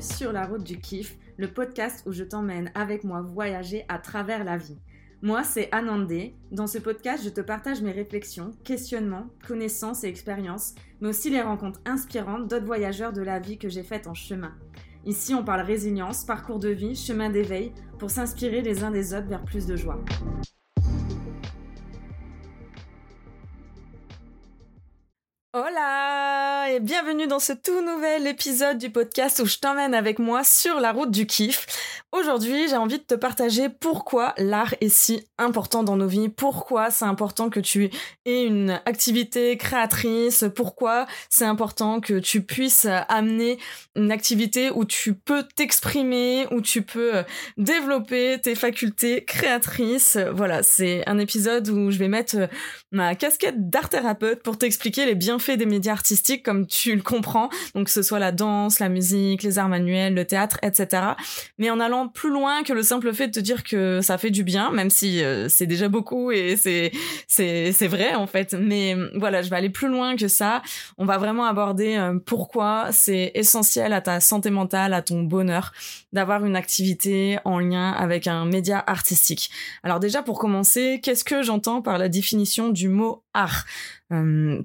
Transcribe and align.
sur 0.00 0.32
la 0.32 0.46
route 0.46 0.64
du 0.64 0.78
kiff, 0.78 1.16
le 1.36 1.48
podcast 1.48 2.02
où 2.06 2.12
je 2.12 2.24
t'emmène 2.24 2.70
avec 2.74 3.04
moi 3.04 3.20
voyager 3.20 3.84
à 3.88 3.98
travers 3.98 4.44
la 4.44 4.56
vie. 4.56 4.78
Moi, 5.22 5.42
c'est 5.44 5.68
Anandé. 5.72 6.34
Dans 6.52 6.66
ce 6.66 6.78
podcast, 6.78 7.24
je 7.24 7.30
te 7.30 7.40
partage 7.40 7.82
mes 7.82 7.92
réflexions, 7.92 8.52
questionnements, 8.64 9.28
connaissances 9.46 10.04
et 10.04 10.08
expériences, 10.08 10.74
mais 11.00 11.08
aussi 11.08 11.30
les 11.30 11.42
rencontres 11.42 11.80
inspirantes 11.84 12.48
d'autres 12.48 12.66
voyageurs 12.66 13.12
de 13.12 13.22
la 13.22 13.38
vie 13.38 13.58
que 13.58 13.68
j'ai 13.68 13.82
faites 13.82 14.06
en 14.06 14.14
chemin. 14.14 14.54
Ici, 15.04 15.34
on 15.34 15.44
parle 15.44 15.60
résilience, 15.60 16.24
parcours 16.24 16.58
de 16.58 16.68
vie, 16.68 16.94
chemin 16.94 17.30
d'éveil, 17.30 17.72
pour 17.98 18.10
s'inspirer 18.10 18.60
les 18.60 18.84
uns 18.84 18.90
des 18.90 19.14
autres 19.14 19.28
vers 19.28 19.44
plus 19.44 19.66
de 19.66 19.76
joie. 19.76 20.02
Hola 25.58 26.70
et 26.70 26.80
bienvenue 26.80 27.26
dans 27.26 27.38
ce 27.38 27.54
tout 27.54 27.80
nouvel 27.80 28.26
épisode 28.26 28.76
du 28.76 28.90
podcast 28.90 29.40
où 29.40 29.46
je 29.46 29.56
t'emmène 29.56 29.94
avec 29.94 30.18
moi 30.18 30.44
sur 30.44 30.80
la 30.80 30.92
route 30.92 31.10
du 31.10 31.26
kiff. 31.26 31.66
Aujourd'hui, 32.12 32.68
j'ai 32.68 32.76
envie 32.76 32.98
de 32.98 33.04
te 33.04 33.14
partager 33.14 33.68
pourquoi 33.68 34.34
l'art 34.36 34.74
est 34.80 34.90
si 34.90 35.26
important 35.38 35.82
dans 35.82 35.96
nos 35.96 36.06
vies, 36.06 36.28
pourquoi 36.28 36.90
c'est 36.90 37.04
important 37.06 37.48
que 37.48 37.60
tu 37.60 37.90
aies 38.26 38.44
une 38.44 38.80
activité 38.84 39.56
créatrice, 39.56 40.44
pourquoi 40.54 41.06
c'est 41.30 41.44
important 41.44 42.00
que 42.00 42.18
tu 42.18 42.42
puisses 42.42 42.86
amener 43.08 43.58
une 43.94 44.12
activité 44.12 44.70
où 44.70 44.84
tu 44.84 45.14
peux 45.14 45.42
t'exprimer, 45.42 46.46
où 46.50 46.60
tu 46.60 46.82
peux 46.82 47.24
développer 47.56 48.40
tes 48.42 48.54
facultés 48.54 49.24
créatrices. 49.24 50.18
Voilà, 50.32 50.62
c'est 50.62 51.02
un 51.08 51.18
épisode 51.18 51.68
où 51.68 51.90
je 51.90 51.98
vais 51.98 52.08
mettre 52.08 52.48
ma 52.92 53.14
casquette 53.14 53.70
d'art 53.70 53.88
thérapeute 53.88 54.42
pour 54.42 54.58
t'expliquer 54.58 55.06
les 55.06 55.14
bienfaits 55.14 55.45
des 55.54 55.66
médias 55.66 55.92
artistiques 55.92 56.42
comme 56.42 56.66
tu 56.66 56.94
le 56.94 57.02
comprends, 57.02 57.48
donc 57.74 57.86
que 57.86 57.92
ce 57.92 58.02
soit 58.02 58.18
la 58.18 58.32
danse, 58.32 58.80
la 58.80 58.88
musique, 58.88 59.42
les 59.42 59.58
arts 59.58 59.68
manuels, 59.68 60.14
le 60.14 60.24
théâtre, 60.24 60.58
etc. 60.62 61.02
Mais 61.58 61.70
en 61.70 61.80
allant 61.80 62.08
plus 62.08 62.30
loin 62.30 62.62
que 62.62 62.72
le 62.72 62.82
simple 62.82 63.12
fait 63.12 63.28
de 63.28 63.32
te 63.32 63.40
dire 63.40 63.62
que 63.64 64.00
ça 64.02 64.18
fait 64.18 64.30
du 64.30 64.44
bien, 64.44 64.70
même 64.70 64.90
si 64.90 65.22
euh, 65.22 65.48
c'est 65.48 65.66
déjà 65.66 65.88
beaucoup 65.88 66.30
et 66.30 66.56
c'est 66.56 66.90
c'est 67.28 67.72
c'est 67.72 67.86
vrai 67.86 68.14
en 68.14 68.26
fait. 68.26 68.54
Mais 68.54 68.94
euh, 68.94 69.10
voilà, 69.14 69.42
je 69.42 69.50
vais 69.50 69.56
aller 69.56 69.70
plus 69.70 69.88
loin 69.88 70.16
que 70.16 70.28
ça. 70.28 70.62
On 70.98 71.04
va 71.04 71.18
vraiment 71.18 71.44
aborder 71.44 71.96
euh, 71.96 72.18
pourquoi 72.24 72.88
c'est 72.92 73.32
essentiel 73.34 73.92
à 73.92 74.00
ta 74.00 74.20
santé 74.20 74.50
mentale, 74.50 74.94
à 74.94 75.02
ton 75.02 75.22
bonheur, 75.22 75.72
d'avoir 76.12 76.44
une 76.44 76.56
activité 76.56 77.38
en 77.44 77.58
lien 77.58 77.92
avec 77.92 78.26
un 78.26 78.44
média 78.44 78.82
artistique. 78.86 79.50
Alors 79.82 80.00
déjà 80.00 80.22
pour 80.22 80.38
commencer, 80.38 81.00
qu'est-ce 81.02 81.24
que 81.24 81.42
j'entends 81.42 81.82
par 81.82 81.98
la 81.98 82.08
définition 82.08 82.68
du 82.68 82.88
mot 82.88 83.22
art? 83.34 83.64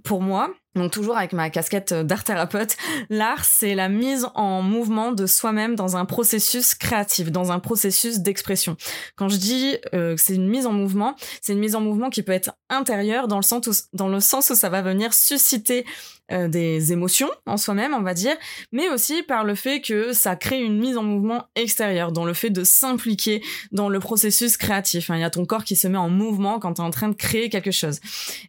Pour 0.03 0.21
moi, 0.21 0.53
donc 0.75 0.91
toujours 0.91 1.17
avec 1.17 1.33
ma 1.33 1.49
casquette 1.49 1.93
d'art 1.93 2.23
thérapeute, 2.23 2.77
l'art 3.09 3.43
c'est 3.43 3.75
la 3.75 3.89
mise 3.89 4.27
en 4.35 4.61
mouvement 4.61 5.11
de 5.11 5.25
soi-même 5.25 5.75
dans 5.75 5.97
un 5.97 6.05
processus 6.05 6.75
créatif, 6.75 7.31
dans 7.31 7.51
un 7.51 7.59
processus 7.59 8.19
d'expression. 8.19 8.77
Quand 9.15 9.29
je 9.29 9.37
dis 9.37 9.77
euh, 9.93 10.15
que 10.15 10.21
c'est 10.21 10.35
une 10.35 10.47
mise 10.47 10.65
en 10.65 10.73
mouvement, 10.73 11.15
c'est 11.41 11.53
une 11.53 11.59
mise 11.59 11.75
en 11.75 11.81
mouvement 11.81 12.09
qui 12.09 12.23
peut 12.23 12.31
être 12.31 12.51
intérieure 12.69 13.27
dans 13.27 13.37
le 13.37 13.43
sens 13.43 13.67
où, 13.67 13.71
dans 13.93 14.07
le 14.07 14.19
sens 14.19 14.49
où 14.49 14.55
ça 14.55 14.69
va 14.69 14.81
venir 14.81 15.13
susciter 15.13 15.85
euh, 16.31 16.47
des 16.47 16.91
émotions 16.91 17.29
en 17.45 17.57
soi-même, 17.57 17.93
on 17.93 18.01
va 18.01 18.13
dire, 18.13 18.35
mais 18.71 18.89
aussi 18.89 19.23
par 19.23 19.43
le 19.43 19.55
fait 19.55 19.81
que 19.81 20.13
ça 20.13 20.35
crée 20.35 20.61
une 20.61 20.79
mise 20.79 20.97
en 20.97 21.03
mouvement 21.03 21.45
extérieure, 21.55 22.11
dans 22.11 22.25
le 22.25 22.33
fait 22.33 22.49
de 22.49 22.63
s'impliquer 22.63 23.43
dans 23.71 23.89
le 23.89 23.99
processus 23.99 24.57
créatif. 24.57 25.09
Il 25.13 25.19
y 25.19 25.23
a 25.23 25.29
ton 25.29 25.45
corps 25.45 25.63
qui 25.63 25.75
se 25.75 25.87
met 25.87 25.97
en 25.97 26.09
mouvement 26.09 26.59
quand 26.59 26.75
tu 26.75 26.81
es 26.81 26.85
en 26.85 26.91
train 26.91 27.09
de 27.09 27.15
créer 27.15 27.49
quelque 27.49 27.71
chose. 27.71 27.99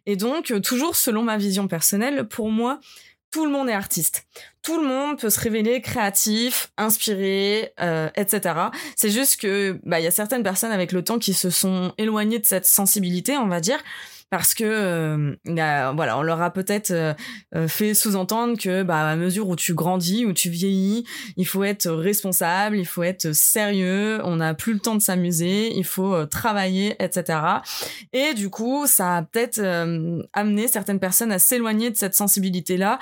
Et 0.05 0.15
donc, 0.15 0.51
euh, 0.51 0.59
toujours 0.59 0.95
selon 0.95 1.23
ma 1.23 1.37
vision 1.37 1.67
personnelle, 1.67 2.27
pour 2.27 2.49
moi, 2.49 2.79
tout 3.33 3.45
le 3.45 3.51
monde 3.51 3.67
est 3.67 3.73
artiste. 3.73 4.27
Tout 4.61 4.79
le 4.79 4.87
monde 4.87 5.19
peut 5.19 5.31
se 5.31 5.39
révéler 5.39 5.81
créatif, 5.81 6.71
inspiré, 6.77 7.73
euh, 7.81 8.07
etc. 8.15 8.55
C'est 8.95 9.09
juste 9.09 9.41
que 9.41 9.79
bah 9.83 9.99
il 9.99 10.03
y 10.03 10.07
a 10.07 10.11
certaines 10.11 10.43
personnes 10.43 10.71
avec 10.71 10.91
le 10.91 11.03
temps 11.03 11.17
qui 11.17 11.33
se 11.33 11.49
sont 11.49 11.93
éloignées 11.97 12.37
de 12.37 12.45
cette 12.45 12.67
sensibilité, 12.67 13.35
on 13.35 13.47
va 13.47 13.59
dire, 13.59 13.79
parce 14.33 14.55
que 14.55 14.63
euh, 14.63 15.35
voilà, 15.45 16.17
on 16.17 16.23
leur 16.23 16.41
a 16.41 16.49
peut-être 16.49 16.89
euh, 16.89 17.13
euh, 17.53 17.67
fait 17.67 17.93
sous-entendre 17.93 18.57
que 18.57 18.81
bah 18.81 19.07
à 19.07 19.15
mesure 19.15 19.47
où 19.47 19.55
tu 19.55 19.75
grandis, 19.75 20.25
où 20.25 20.33
tu 20.33 20.49
vieillis, 20.49 21.05
il 21.37 21.45
faut 21.45 21.63
être 21.63 21.87
responsable, 21.91 22.75
il 22.77 22.87
faut 22.87 23.03
être 23.03 23.31
sérieux, 23.33 24.21
on 24.23 24.37
n'a 24.37 24.55
plus 24.55 24.73
le 24.73 24.79
temps 24.79 24.95
de 24.95 25.03
s'amuser, 25.03 25.71
il 25.77 25.85
faut 25.85 26.25
travailler, 26.25 26.95
etc. 26.97 27.37
Et 28.11 28.33
du 28.33 28.49
coup, 28.49 28.87
ça 28.87 29.17
a 29.17 29.21
peut-être 29.21 29.59
amené 30.33 30.67
certaines 30.67 30.99
personnes 30.99 31.31
à 31.31 31.37
s'éloigner 31.37 31.91
de 31.91 31.95
cette 31.95 32.15
sensibilité-là 32.15 32.97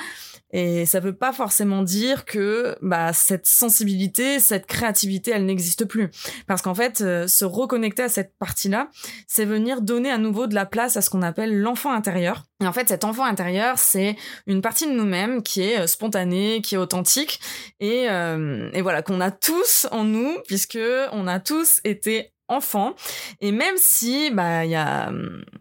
et 0.54 0.86
ça 0.86 1.00
veut 1.00 1.16
pas 1.16 1.32
forcément 1.32 1.82
dire 1.82 2.26
que 2.26 2.76
bah 2.82 3.14
cette 3.14 3.46
sensibilité, 3.46 4.42
cette 4.42 4.66
créativité, 4.66 5.32
elle 5.32 5.46
n'existe 5.46 5.86
plus. 5.86 6.10
Parce 6.46 6.62
qu'en 6.62 6.76
fait, 6.76 6.98
se 6.98 7.46
reconnecter 7.46 8.04
à 8.04 8.10
cette 8.10 8.34
partie-là, 8.38 8.90
c'est 9.28 9.46
venir 9.46 9.82
donner 9.82 10.12
à 10.12 10.18
nouveau 10.18 10.48
de 10.48 10.56
la 10.56 10.66
place 10.66 10.98
à 10.98 11.02
ce 11.02 11.10
qu'on 11.10 11.21
appelle 11.22 11.60
l'enfant 11.60 11.92
intérieur. 11.92 12.44
Et 12.62 12.68
en 12.68 12.74
fait, 12.74 12.88
cet 12.88 13.04
enfant 13.04 13.26
intérieur, 13.26 13.78
c'est 13.78 14.16
une 14.48 14.62
partie 14.62 14.88
de 14.88 14.94
nous-mêmes 14.94 15.44
qui 15.44 15.62
est 15.62 15.80
euh, 15.80 15.88
spontanée, 15.88 16.62
qui 16.62 16.76
est 16.76 16.78
authentique, 16.78 17.40
et, 17.80 18.10
euh, 18.10 18.70
et 18.74 18.82
voilà 18.82 19.02
qu'on 19.02 19.22
a 19.22 19.32
tous 19.32 19.88
en 19.92 20.04
nous, 20.04 20.38
puisque 20.48 20.80
on 21.12 21.28
a 21.28 21.40
tous 21.40 21.82
été 21.84 22.34
enfant. 22.52 22.94
Et 23.40 23.52
même 23.52 23.76
si 23.78 24.30
bah 24.32 24.66
il 24.66 24.72
y 24.72 24.76
a 24.76 25.12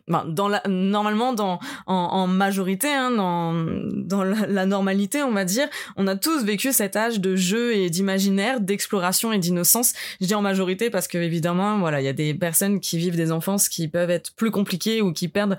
bah, 0.09 0.25
dans 0.27 0.49
la 0.49 0.62
normalement 0.69 1.33
dans 1.33 1.59
en, 1.87 2.27
majorité 2.27 2.89
hein, 2.89 3.11
dans 3.11 3.55
dans 3.95 4.25
la, 4.25 4.67
normalité 4.67 5.23
on 5.23 5.33
va 5.33 5.45
dire 5.45 5.69
on 5.97 6.06
a 6.06 6.17
tous 6.17 6.45
vécu 6.45 6.73
cet 6.73 6.97
âge 6.97 7.21
de 7.21 7.37
jeu 7.37 7.75
et 7.75 7.91
d'imaginaire 7.91 8.61
d'exploration 8.61 9.33
et 9.33 9.39
d'innocence. 9.39 9.93
Je 10.21 10.27
dis 10.27 10.34
en 10.34 10.43
majorité 10.43 10.91
parce 10.91 11.09
que 11.09 11.19
évidemment 11.19 11.79
voilà 11.79 12.00
il 12.00 12.05
y 12.05 12.09
a 12.09 12.12
des 12.12 12.34
personnes 12.34 12.81
qui 12.81 12.99
vivent 12.99 13.17
des 13.17 13.33
enfances 13.33 13.69
qui 13.69 13.89
peuvent 13.89 14.11
être 14.11 14.34
plus 14.34 14.50
compliquées 14.50 15.00
ou 15.00 15.12
qui 15.12 15.29
perdent 15.29 15.56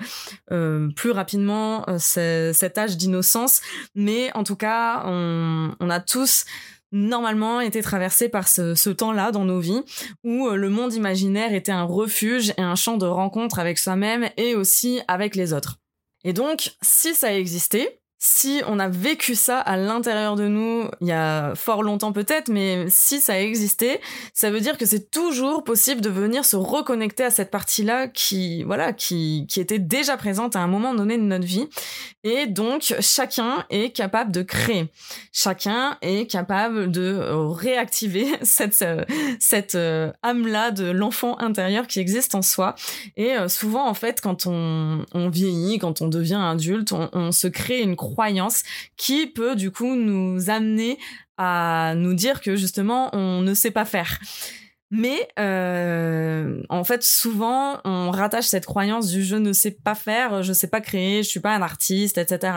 euh, 0.52 0.90
plus 0.96 1.12
rapidement 1.12 1.86
euh, 1.88 1.97
cet 2.53 2.78
âge 2.78 2.97
d'innocence. 2.97 3.62
Mais 3.96 4.30
en 4.36 4.44
tout 4.44 4.56
cas 4.56 5.03
on 5.06 5.90
a 5.90 6.00
tous 6.00 6.46
normalement 6.91 7.62
été 7.62 7.81
traversé 7.81 8.29
par 8.29 8.47
ce, 8.47 8.75
ce 8.75 8.90
temps-là 8.90 9.31
dans 9.31 9.46
nos 9.46 9.59
vies 9.59 9.81
où 10.24 10.47
euh, 10.47 10.56
le 10.56 10.69
monde 10.69 10.94
imaginaire 10.94 11.53
était 11.53 11.72
un 11.72 11.84
refuge 11.84 12.53
et 12.57 12.62
un 12.62 12.75
champ 12.75 12.97
de 12.97 13.06
rencontre 13.06 13.59
avec 13.59 13.78
soi-même 13.78 14.29
et 14.38 14.56
aussi 14.56 15.02
avec 15.07 15.35
les 15.35 15.53
autres. 15.53 15.78
Et 16.24 16.34
donc, 16.34 16.74
si 16.81 17.16
ça 17.16 17.34
existait, 17.34 18.00
si 18.24 18.62
on 18.68 18.78
a 18.78 18.88
vécu 18.88 19.34
ça 19.34 19.59
à 19.59 19.78
l'intérieur 19.78 20.36
de 20.36 20.48
nous 20.48 20.88
il 21.02 21.08
y 21.08 21.12
a 21.12 21.56
fort 21.56 21.82
longtemps 21.82 22.14
peut-être, 22.14 22.50
mais 22.50 22.86
si 22.88 23.20
ça 23.20 23.34
a 23.34 23.40
existé, 23.40 24.00
ça 24.36 24.52
veut 24.52 24.62
dire 24.62 24.78
que 24.78 24.86
c'est 24.86 25.09
toujours 25.09 25.64
possible 25.64 26.02
de 26.02 26.09
venir 26.09 26.46
se 26.46 26.56
reconnecter 26.56 27.24
à 27.24 27.32
cette 27.32 27.50
partie-là 27.50 28.08
qui, 28.08 28.62
voilà, 28.64 28.94
qui, 28.94 29.48
qui 29.50 29.59
était 29.59 29.80
déjà 29.80 30.18
présente 30.18 30.56
à 30.56 30.59
un 30.59 30.68
moment 30.68 30.94
donné 30.94 31.18
de 31.18 31.24
notre 31.24 31.48
vie. 31.48 31.68
Et 32.24 32.46
donc, 32.46 32.94
chacun 33.00 33.66
est 33.72 33.90
capable 33.90 34.32
de 34.32 34.44
créer. 34.44 34.92
Chacun 35.32 35.98
est 36.03 36.30
capable 36.30 36.92
de 36.92 37.20
réactiver 37.34 38.28
cette, 38.44 38.86
cette 39.40 39.74
euh, 39.74 40.12
âme-là 40.22 40.70
de 40.70 40.92
l'enfant 40.92 41.40
intérieur 41.40 41.88
qui 41.88 42.00
existe 42.00 42.36
en 42.36 42.44
soi. 42.44 42.76
Et 43.18 43.32
euh, 43.32 43.48
souvent, 43.48 43.88
en 43.88 43.96
fait, 43.96 44.22
quand 44.22 44.46
on, 44.46 45.03
vieillit, 45.30 45.80
quand 45.80 46.02
on 46.02 46.08
devient 46.08 46.40
adulte, 46.40 46.92
on, 46.92 47.09
on 47.14 47.32
se 47.32 47.48
crée 47.48 47.82
une 47.82 47.96
croyance 48.11 48.63
qui 48.97 49.27
peut 49.27 49.55
du 49.55 49.72
coup 49.72 49.95
nous 49.95 50.49
amener 50.49 50.97
à 51.38 51.94
nous 51.95 52.13
dire 52.13 52.41
que 52.41 52.55
justement 52.55 53.09
on 53.13 53.41
ne 53.41 53.53
sait 53.53 53.72
pas 53.72 53.85
faire. 53.85 54.19
Mais 54.94 55.29
euh, 55.39 56.61
en 56.67 56.83
fait, 56.83 57.01
souvent, 57.01 57.79
on 57.85 58.11
rattache 58.11 58.47
cette 58.47 58.66
croyance 58.66 59.08
du 59.08 59.23
je 59.23 59.37
ne 59.37 59.53
sais 59.53 59.72
pas 59.72 59.96
faire, 59.96 60.43
je 60.43 60.52
sais 60.52 60.67
pas 60.67 60.81
créer, 60.81 61.23
je 61.23 61.29
suis 61.29 61.40
pas 61.40 61.55
un 61.55 61.61
artiste, 61.61 62.17
etc. 62.17 62.53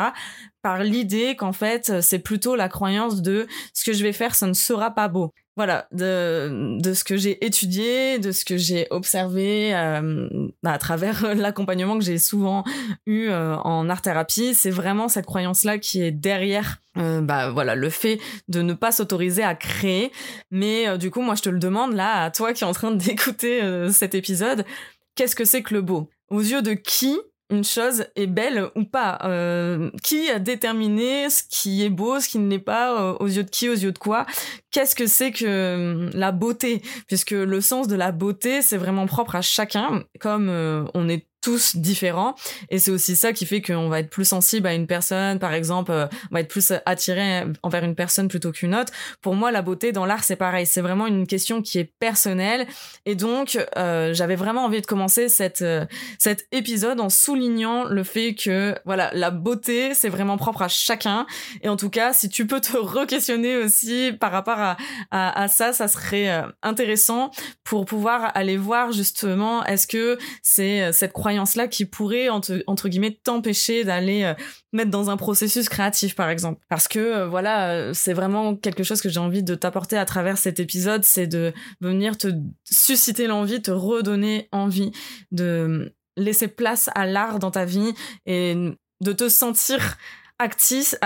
par 0.61 0.83
l'idée 0.83 1.37
qu'en 1.37 1.53
fait, 1.53 2.01
c'est 2.01 2.19
plutôt 2.19 2.57
la 2.57 2.69
croyance 2.69 3.23
de 3.23 3.47
ce 3.73 3.85
que 3.85 3.93
je 3.93 4.03
vais 4.03 4.13
faire, 4.13 4.35
ça 4.35 4.49
ne 4.49 4.53
sera 4.53 4.91
pas 4.91 5.07
beau 5.07 5.31
voilà 5.57 5.87
de, 5.93 6.79
de 6.81 6.95
ce 6.95 7.05
que 7.05 7.17
j'ai 7.17 7.45
étudié, 7.45 8.19
de 8.19 8.33
ce 8.33 8.45
que 8.45 8.57
j'ai 8.57 8.87
observé 8.91 9.75
euh, 9.75 10.29
à 10.65 10.79
travers 10.79 11.35
l'accompagnement 11.37 11.97
que 11.99 12.05
j'ai 12.05 12.19
souvent 12.19 12.65
eu 13.07 13.29
euh, 13.29 13.57
en 13.59 13.89
art 13.89 14.03
thérapie, 14.03 14.55
c'est 14.55 14.71
vraiment 14.71 15.09
cette 15.09 15.27
croyance 15.27 15.65
là 15.65 15.79
qui 15.79 16.03
est 16.03 16.11
derrière 16.11 16.79
euh, 16.97 17.21
bah 17.21 17.51
voilà 17.51 17.75
le 17.75 17.91
fait 17.91 18.21
de 18.49 18.63
ne 18.63 18.73
pas 18.73 18.93
s'autoriser 18.93 19.43
à 19.43 19.55
créer. 19.55 20.13
Mais 20.51 20.99
du 20.99 21.11
coup 21.11 21.23
moi 21.23 21.35
je 21.35 21.43
te 21.43 21.49
le 21.49 21.59
demande 21.59 21.95
là 21.95 22.25
à 22.25 22.31
toi 22.31 22.53
qui 22.53 22.65
es 22.65 22.67
en 22.67 22.73
train 22.73 22.91
d'écouter 22.93 23.89
cet 23.93 24.15
épisode, 24.15 24.65
qu'est-ce 25.15 25.37
que 25.37 25.45
c'est 25.45 25.63
que 25.63 25.75
le 25.75 25.83
beau? 25.83 26.09
Aux 26.31 26.41
yeux 26.41 26.63
de 26.63 26.73
qui 26.73 27.19
une 27.51 27.65
chose 27.65 28.07
est 28.17 28.27
belle 28.27 28.71
ou 28.75 28.85
pas? 28.85 29.19
Euh, 29.25 29.91
qui 30.03 30.31
a 30.31 30.39
déterminé 30.39 31.29
ce 31.31 31.43
qui 31.49 31.85
est 31.85 31.91
beau, 31.91 32.19
ce 32.21 32.29
qui 32.29 32.39
ne 32.39 32.49
l'est 32.49 32.59
pas, 32.59 33.01
euh, 33.01 33.17
aux 33.21 33.27
yeux 33.27 33.45
de 33.45 33.51
qui, 33.51 33.69
aux 33.69 33.75
yeux 33.75 33.93
de 33.93 33.99
quoi? 33.99 34.27
Qu'est-ce 34.75 34.95
que 34.95 35.07
c'est 35.07 35.31
que 35.31 36.11
la 36.13 36.33
beauté? 36.33 36.83
Puisque 37.07 37.31
le 37.31 37.61
sens 37.61 37.89
de 37.89 37.97
la 37.97 38.13
beauté, 38.13 38.61
c'est 38.61 38.77
vraiment 38.77 39.07
propre 39.07 39.37
à 39.37 39.43
chacun, 39.43 40.05
comme 40.21 40.51
on 40.95 41.09
est 41.09 41.27
tous 41.45 41.77
différents. 41.77 42.35
Et 42.71 42.79
c'est 42.79 42.91
aussi 42.91 43.15
ça 43.17 43.35
qui 43.35 43.45
fait 43.45 43.61
qu'on 43.61 43.91
va 43.91 44.01
être 44.01 44.09
plus 44.09 44.25
sensible 44.25 44.67
à 44.67 44.73
une 44.73 44.87
personne. 44.87 45.39
Par 45.39 45.53
exemple 45.53 45.93
euh, 45.93 46.07
on 46.31 46.35
va 46.35 46.41
être 46.41 46.49
plus 46.49 46.73
attiré 46.87 47.45
envers 47.63 47.85
une 47.85 47.95
personne 47.95 48.29
plutôt 48.29 48.51
qu'une 48.51 48.75
autre. 48.75 48.93
Pour 49.21 49.35
moi 49.35 49.53
la 49.53 49.61
beauté 49.61 49.93
dans 49.93 50.07
l'art 50.07 50.25
c'est 50.25 50.37
pareil. 50.37 50.65
C'est 50.65 50.81
vraiment 50.81 51.07
une 51.07 51.27
question 51.27 51.61
qui 51.61 51.79
est 51.79 51.93
personnelle. 51.99 52.67
Et 53.05 53.15
donc 53.15 53.59
euh, 53.77 54.15
j'avais 54.15 54.37
vraiment 54.37 54.65
envie 54.65 54.81
de 54.81 54.87
commencer 54.87 55.29
cette 55.29 55.61
euh, 55.61 55.85
cet 56.19 56.47
épisode 56.51 56.99
en 56.99 57.11
soulignant 57.11 57.85
le 57.85 58.05
fait 58.05 58.35
que 58.35 58.75
voilà 58.87 59.11
la 59.13 59.31
beauté 59.31 59.93
c'est 59.93 60.09
vraiment 60.09 60.39
propre 60.39 60.63
à 60.63 60.69
chacun. 60.69 61.27
Et 61.61 61.69
en 61.69 61.77
tout 61.77 61.91
cas 61.91 62.15
si 62.15 62.31
tu 62.31 62.47
peux 62.47 62.63
te 62.63 62.75
re-questionner 62.79 63.57
aussi 63.57 64.13
par 64.19 64.33
rapport 64.33 64.59
à, 64.59 64.64
à, 65.11 65.49
ça 65.49 65.73
ça 65.73 65.89
serait 65.89 66.45
intéressant 66.63 67.31
pour 67.65 67.85
pouvoir 67.85 68.31
aller 68.35 68.57
voir 68.57 68.93
justement 68.93 69.65
est-ce 69.65 69.87
que 69.87 70.19
c'est 70.43 70.93
cette 70.93 71.13
croyance 71.13 71.57
là 71.57 71.69
qui 71.69 71.85
pourrait 71.85 72.29
entre, 72.29 72.63
entre 72.67 72.89
guillemets 72.89 73.19
t'empêcher 73.23 73.85
d'aller 73.85 74.25
euh, 74.25 74.35
mettre 74.73 74.91
dans 74.91 75.11
un 75.11 75.17
processus 75.17 75.69
créatif 75.69 76.15
par 76.15 76.29
exemple. 76.31 76.61
Parce 76.69 76.89
que 76.89 76.99
euh, 76.99 77.29
voilà 77.29 77.71
euh, 77.71 77.93
c'est 77.95 78.13
vraiment 78.13 78.57
quelque 78.57 78.83
chose 78.83 79.01
que 79.01 79.09
j'ai 79.09 79.21
envie 79.21 79.43
de 79.43 79.55
t'apporter 79.55 79.97
à 79.97 80.05
travers 80.05 80.39
cet 80.39 80.61
épisode 80.61 81.05
c'est 81.05 81.27
de 81.27 81.53
venir 81.81 82.17
te 82.17 82.29
susciter 82.65 83.27
l'envie 83.27 83.63
te 83.63 83.71
redonner 83.71 84.49
envie 84.53 84.93
de 85.33 85.95
laisser 86.17 86.49
place 86.49 86.91
à 86.95 87.07
l'art 87.07 87.39
dans 87.39 87.51
ta 87.51 87.65
vie 87.65 87.93
et 88.27 88.55
de 89.01 89.13
te 89.13 89.29
sentir 89.29 89.97
actrice, 90.39 90.99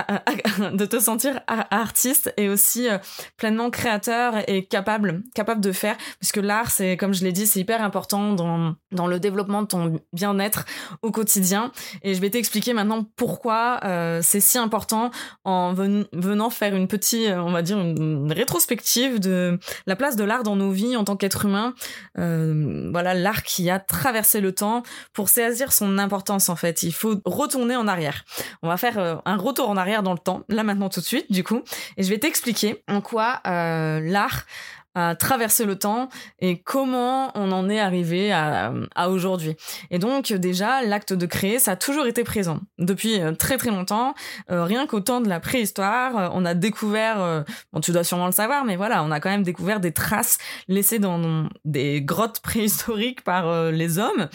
de 0.73 0.85
te 0.85 0.99
sentir 0.99 1.41
artiste 1.47 2.33
et 2.35 2.49
aussi 2.49 2.89
euh, 2.89 2.97
pleinement 3.37 3.69
créateur 3.69 4.33
et 4.47 4.65
capable, 4.65 5.21
capable 5.35 5.61
de 5.61 5.71
faire, 5.71 5.95
puisque 6.19 6.37
l'art, 6.37 6.71
c'est 6.71 6.97
comme 6.97 7.13
je 7.13 7.23
l'ai 7.23 7.31
dit, 7.31 7.45
c'est 7.45 7.59
hyper 7.59 7.83
important 7.83 8.33
dans, 8.33 8.75
dans 8.91 9.05
le 9.05 9.19
développement 9.19 9.61
de 9.61 9.67
ton 9.67 9.99
bien-être 10.13 10.65
au 11.03 11.11
quotidien. 11.11 11.71
Et 12.01 12.15
je 12.15 12.21
vais 12.21 12.31
t'expliquer 12.31 12.73
maintenant 12.73 13.05
pourquoi 13.15 13.79
euh, 13.83 14.19
c'est 14.23 14.39
si 14.39 14.57
important 14.57 15.11
en 15.43 15.73
venant 15.73 16.49
faire 16.49 16.75
une 16.75 16.87
petite, 16.87 17.29
euh, 17.29 17.37
on 17.37 17.51
va 17.51 17.61
dire, 17.61 17.79
une, 17.79 18.31
rétrospective 18.31 19.19
de 19.19 19.59
la 19.85 19.95
place 19.95 20.15
de 20.15 20.23
l'art 20.23 20.43
dans 20.43 20.55
nos 20.55 20.71
vies 20.71 20.95
en 20.95 21.03
tant 21.03 21.15
qu'être 21.15 21.45
humain. 21.45 21.73
voilà, 22.15 23.13
l'art 23.13 23.43
qui 23.43 23.69
a 23.69 23.79
traversé 23.79 24.41
le 24.41 24.53
temps 24.53 24.83
pour 25.13 25.29
saisir 25.29 25.71
son 25.71 25.97
importance 25.97 26.49
en 26.49 26.55
fait. 26.55 26.83
Il 26.83 26.93
faut 26.93 27.15
retourner 27.25 27.75
en 27.75 27.87
arrière. 27.87 28.23
On 28.61 28.67
va 28.67 28.77
faire 28.77 29.18
un 29.25 29.37
retour 29.37 29.69
en 29.69 29.77
arrière 29.77 30.03
dans 30.03 30.13
le 30.13 30.19
temps, 30.19 30.43
là 30.49 30.63
maintenant 30.63 30.89
tout 30.89 30.99
de 30.99 31.05
suite, 31.05 31.31
du 31.31 31.43
coup, 31.43 31.61
et 31.97 32.03
je 32.03 32.09
vais 32.09 32.17
t'expliquer 32.17 32.83
en 32.87 33.01
quoi 33.01 33.41
euh, 33.47 33.99
l'art 34.01 34.45
à 34.95 35.15
traverser 35.15 35.65
le 35.65 35.77
temps 35.77 36.09
et 36.39 36.61
comment 36.61 37.31
on 37.35 37.51
en 37.51 37.69
est 37.69 37.79
arrivé 37.79 38.31
à, 38.31 38.71
aujourd'hui. 39.07 39.55
Et 39.91 39.99
donc 39.99 40.33
déjà, 40.33 40.81
l'acte 40.81 41.13
de 41.13 41.25
créer, 41.25 41.59
ça 41.59 41.71
a 41.71 41.75
toujours 41.75 42.07
été 42.07 42.23
présent 42.23 42.59
depuis 42.77 43.19
euh, 43.19 43.33
très 43.33 43.57
très 43.57 43.69
longtemps. 43.69 44.13
Euh, 44.51 44.63
rien 44.63 44.87
qu'au 44.87 44.99
temps 44.99 45.21
de 45.21 45.29
la 45.29 45.39
préhistoire, 45.39 46.17
euh, 46.17 46.29
on 46.33 46.43
a 46.45 46.53
découvert, 46.53 47.45
bon 47.71 47.81
tu 47.81 47.91
dois 47.91 48.03
sûrement 48.03 48.25
le 48.25 48.31
savoir, 48.31 48.65
mais 48.65 48.75
voilà, 48.75 49.03
on 49.03 49.11
a 49.11 49.19
quand 49.19 49.29
même 49.29 49.43
découvert 49.43 49.79
des 49.79 49.91
traces 49.91 50.37
laissées 50.67 50.99
dans 50.99 51.47
des 51.65 52.01
grottes 52.01 52.39
préhistoriques 52.43 53.23
par 53.23 53.71
les 53.71 53.99
hommes 53.99 54.27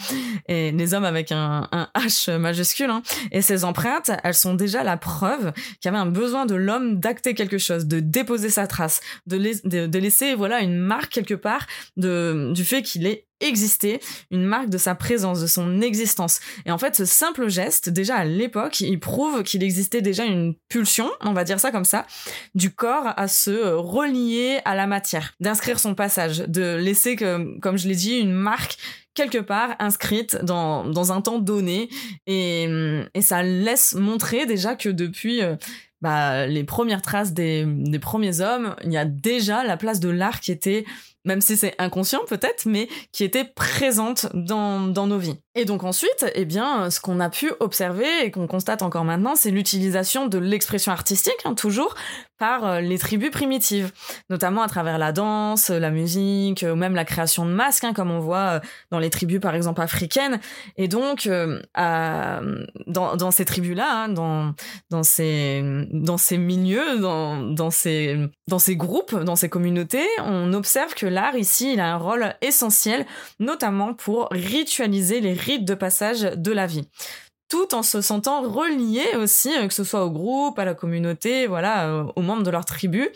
et 0.47 0.71
les 0.71 0.93
hommes 0.93 1.05
avec 1.05 1.31
un, 1.31 1.67
H 1.95 2.37
majuscule. 2.37 2.89
Hein. 2.89 3.01
Et 3.31 3.41
ces 3.41 3.65
empreintes, 3.65 4.11
elles 4.23 4.33
sont 4.33 4.53
déjà 4.53 4.83
la 4.83 4.97
preuve 4.97 5.51
qu'il 5.81 5.85
y 5.85 5.87
avait 5.89 5.97
un 5.97 6.05
besoin 6.05 6.45
de 6.45 6.55
l'homme 6.55 6.99
d'acter 6.99 7.33
quelque 7.33 7.57
chose, 7.57 7.85
de 7.85 7.99
déposer 7.99 8.49
sa 8.49 8.67
trace, 8.67 9.01
de, 9.27 9.37
de, 9.37 9.87
de 9.87 9.99
laisser 9.99 10.35
voilà 10.35 10.44
une 10.53 10.77
marque 10.77 11.11
quelque 11.11 11.33
part 11.33 11.67
du 11.97 12.65
fait 12.65 12.81
qu'il 12.81 13.05
ait 13.07 13.27
existé, 13.41 13.99
une 14.31 14.45
marque 14.45 14.69
de 14.69 14.77
sa 14.77 14.95
présence, 14.95 15.41
de 15.41 15.47
son 15.47 15.81
existence. 15.81 16.39
Et 16.65 16.71
en 16.71 16.77
fait, 16.77 16.95
ce 16.95 17.05
simple 17.05 17.49
geste, 17.49 17.89
déjà 17.89 18.15
à 18.15 18.25
l'époque, 18.25 18.79
il 18.79 18.99
prouve 18.99 19.43
qu'il 19.43 19.63
existait 19.63 20.01
déjà 20.01 20.25
une 20.25 20.55
pulsion, 20.69 21.09
on 21.21 21.33
va 21.33 21.43
dire 21.43 21.59
ça 21.59 21.71
comme 21.71 21.85
ça, 21.85 22.05
du 22.53 22.73
corps 22.73 23.13
à 23.17 23.27
se 23.27 23.73
relier 23.73 24.59
à 24.65 24.75
la 24.75 24.87
matière, 24.87 25.33
d'inscrire 25.39 25.79
son 25.79 25.95
passage, 25.95 26.39
de 26.39 26.75
laisser, 26.75 27.15
comme 27.15 27.77
je 27.77 27.87
l'ai 27.87 27.95
dit, 27.95 28.19
une 28.19 28.33
marque 28.33 28.77
quelque 29.13 29.37
part 29.37 29.75
inscrite 29.79 30.37
dans, 30.43 30.85
dans 30.85 31.11
un 31.11 31.21
temps 31.21 31.39
donné 31.39 31.89
et, 32.27 32.67
ça 33.21 33.41
laisse 33.41 33.95
montrer 33.95 34.45
déjà 34.45 34.75
que 34.75 34.89
depuis 34.89 35.41
euh, 35.41 35.55
bah, 36.01 36.45
les 36.45 36.63
premières 36.63 37.01
traces 37.01 37.33
des 37.33 37.65
premiers 37.99 38.41
hommes, 38.41 38.75
il 38.83 38.91
y 38.91 38.97
a 38.97 39.05
déjà 39.05 39.63
la 39.63 39.77
place 39.77 39.99
de 39.99 40.09
l'art 40.09 40.41
qui 40.41 40.51
était 40.51 40.85
même 41.25 41.41
si 41.41 41.57
c'est 41.57 41.75
inconscient 41.77 42.21
peut-être, 42.27 42.65
mais 42.65 42.87
qui 43.11 43.23
était 43.23 43.43
présente 43.43 44.27
dans, 44.33 44.79
dans 44.79 45.07
nos 45.07 45.17
vies. 45.17 45.37
Et 45.55 45.65
donc 45.65 45.83
ensuite, 45.83 46.25
eh 46.35 46.45
bien, 46.45 46.89
ce 46.89 46.99
qu'on 46.99 47.19
a 47.19 47.29
pu 47.29 47.51
observer 47.59 48.25
et 48.25 48.31
qu'on 48.31 48.47
constate 48.47 48.81
encore 48.81 49.05
maintenant, 49.05 49.35
c'est 49.35 49.51
l'utilisation 49.51 50.27
de 50.27 50.37
l'expression 50.37 50.91
artistique, 50.91 51.37
hein, 51.45 51.53
toujours, 51.53 51.95
par 52.37 52.65
euh, 52.65 52.81
les 52.81 52.97
tribus 52.97 53.31
primitives, 53.31 53.91
notamment 54.29 54.61
à 54.61 54.67
travers 54.67 54.97
la 54.97 55.13
danse, 55.13 55.69
la 55.69 55.91
musique, 55.91 56.65
ou 56.69 56.75
même 56.75 56.93
la 56.93 57.05
création 57.05 57.45
de 57.45 57.51
masques, 57.51 57.85
hein, 57.85 57.93
comme 57.93 58.11
on 58.11 58.19
voit 58.19 58.37
euh, 58.37 58.59
dans 58.91 58.99
les 58.99 59.09
tribus 59.09 59.39
par 59.39 59.55
exemple 59.55 59.81
africaines. 59.81 60.39
Et 60.77 60.89
donc, 60.89 61.27
euh, 61.27 61.61
dans, 61.75 63.15
dans 63.15 63.31
ces 63.31 63.45
tribus-là, 63.45 64.03
hein, 64.03 64.09
dans, 64.09 64.53
dans, 64.89 65.03
ces, 65.03 65.61
dans 65.91 66.17
ces 66.17 66.37
milieux, 66.37 66.99
dans, 66.99 67.41
dans, 67.41 67.71
ces, 67.71 68.17
dans 68.49 68.59
ces 68.59 68.75
groupes, 68.75 69.15
dans 69.15 69.37
ces 69.37 69.47
communautés, 69.47 70.05
on 70.19 70.51
observe 70.53 70.93
que 70.93 71.05
l'art 71.15 71.35
ici, 71.35 71.73
il 71.73 71.79
a 71.79 71.91
un 71.91 71.97
rôle 71.97 72.35
essentiel, 72.41 73.05
notamment 73.39 73.95
pour 73.95 74.27
ritualiser 74.31 75.21
les 75.21 75.33
rites 75.33 75.65
de 75.65 75.73
passage 75.73 76.21
de 76.21 76.51
la 76.51 76.67
vie 76.67 76.87
tout 77.47 77.75
en 77.75 77.83
se 77.83 78.01
sentant 78.01 78.41
relié 78.41 79.15
aussi, 79.15 79.55
euh, 79.55 79.67
que 79.67 79.73
ce 79.73 79.83
soit 79.83 80.03
au 80.03 80.09
groupe, 80.09 80.57
à 80.57 80.65
la 80.65 80.73
communauté, 80.73 81.47
voilà, 81.47 81.87
euh, 81.87 82.03
aux 82.15 82.21
membres 82.21 82.43
de 82.43 82.49
leur 82.49 82.65
tribu, 82.65 83.09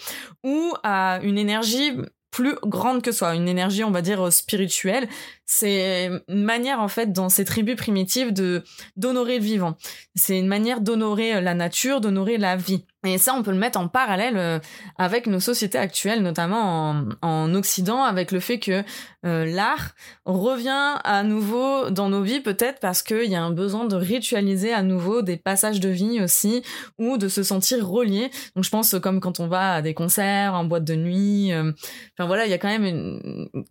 ou 0.43 0.73
à 0.83 1.19
une 1.23 1.37
énergie 1.37 1.93
plus 2.31 2.55
grande 2.63 3.01
que 3.01 3.11
soi, 3.11 3.33
une 3.35 3.47
énergie, 3.47 3.83
on 3.83 3.91
va 3.91 4.01
dire, 4.01 4.31
spirituelle. 4.31 5.09
C'est 5.51 6.11
une 6.27 6.43
manière, 6.43 6.79
en 6.79 6.87
fait, 6.87 7.11
dans 7.11 7.27
ces 7.27 7.43
tribus 7.43 7.75
primitives 7.75 8.31
de 8.31 8.63
d'honorer 8.95 9.39
le 9.39 9.43
vivant. 9.43 9.77
C'est 10.13 10.37
une 10.37 10.45
manière 10.45 10.79
d'honorer 10.79 11.37
euh, 11.37 11.41
la 11.41 11.55
nature, 11.55 12.01
d'honorer 12.01 12.37
la 12.37 12.55
vie. 12.55 12.85
Et 13.05 13.17
ça, 13.17 13.33
on 13.33 13.41
peut 13.41 13.51
le 13.51 13.57
mettre 13.57 13.79
en 13.79 13.87
parallèle 13.87 14.37
euh, 14.37 14.59
avec 14.97 15.25
nos 15.25 15.39
sociétés 15.39 15.79
actuelles, 15.79 16.21
notamment 16.21 16.91
en, 16.91 17.05
en 17.21 17.55
Occident, 17.55 18.03
avec 18.03 18.31
le 18.31 18.39
fait 18.39 18.59
que 18.59 18.83
euh, 19.25 19.45
l'art 19.45 19.95
revient 20.25 20.97
à 21.03 21.23
nouveau 21.23 21.89
dans 21.89 22.09
nos 22.09 22.21
vies, 22.21 22.41
peut-être 22.41 22.79
parce 22.79 23.01
qu'il 23.01 23.31
y 23.31 23.35
a 23.35 23.41
un 23.41 23.51
besoin 23.51 23.85
de 23.85 23.95
ritualiser 23.95 24.71
à 24.71 24.83
nouveau 24.83 25.23
des 25.23 25.37
passages 25.37 25.79
de 25.79 25.89
vie 25.89 26.21
aussi, 26.21 26.61
ou 26.99 27.17
de 27.17 27.27
se 27.27 27.41
sentir 27.41 27.87
relié. 27.87 28.29
Donc 28.55 28.65
je 28.65 28.69
pense 28.69 28.95
comme 29.01 29.19
quand 29.19 29.39
on 29.39 29.47
va 29.47 29.75
à 29.75 29.81
des 29.81 29.95
concerts, 29.95 30.53
en 30.53 30.65
boîte 30.65 30.83
de 30.83 30.95
nuit. 30.95 31.51
Enfin 31.53 32.27
voilà, 32.27 32.45
il 32.45 32.51
y 32.51 32.53
a 32.53 32.57
quand 32.57 32.67
même 32.67 33.19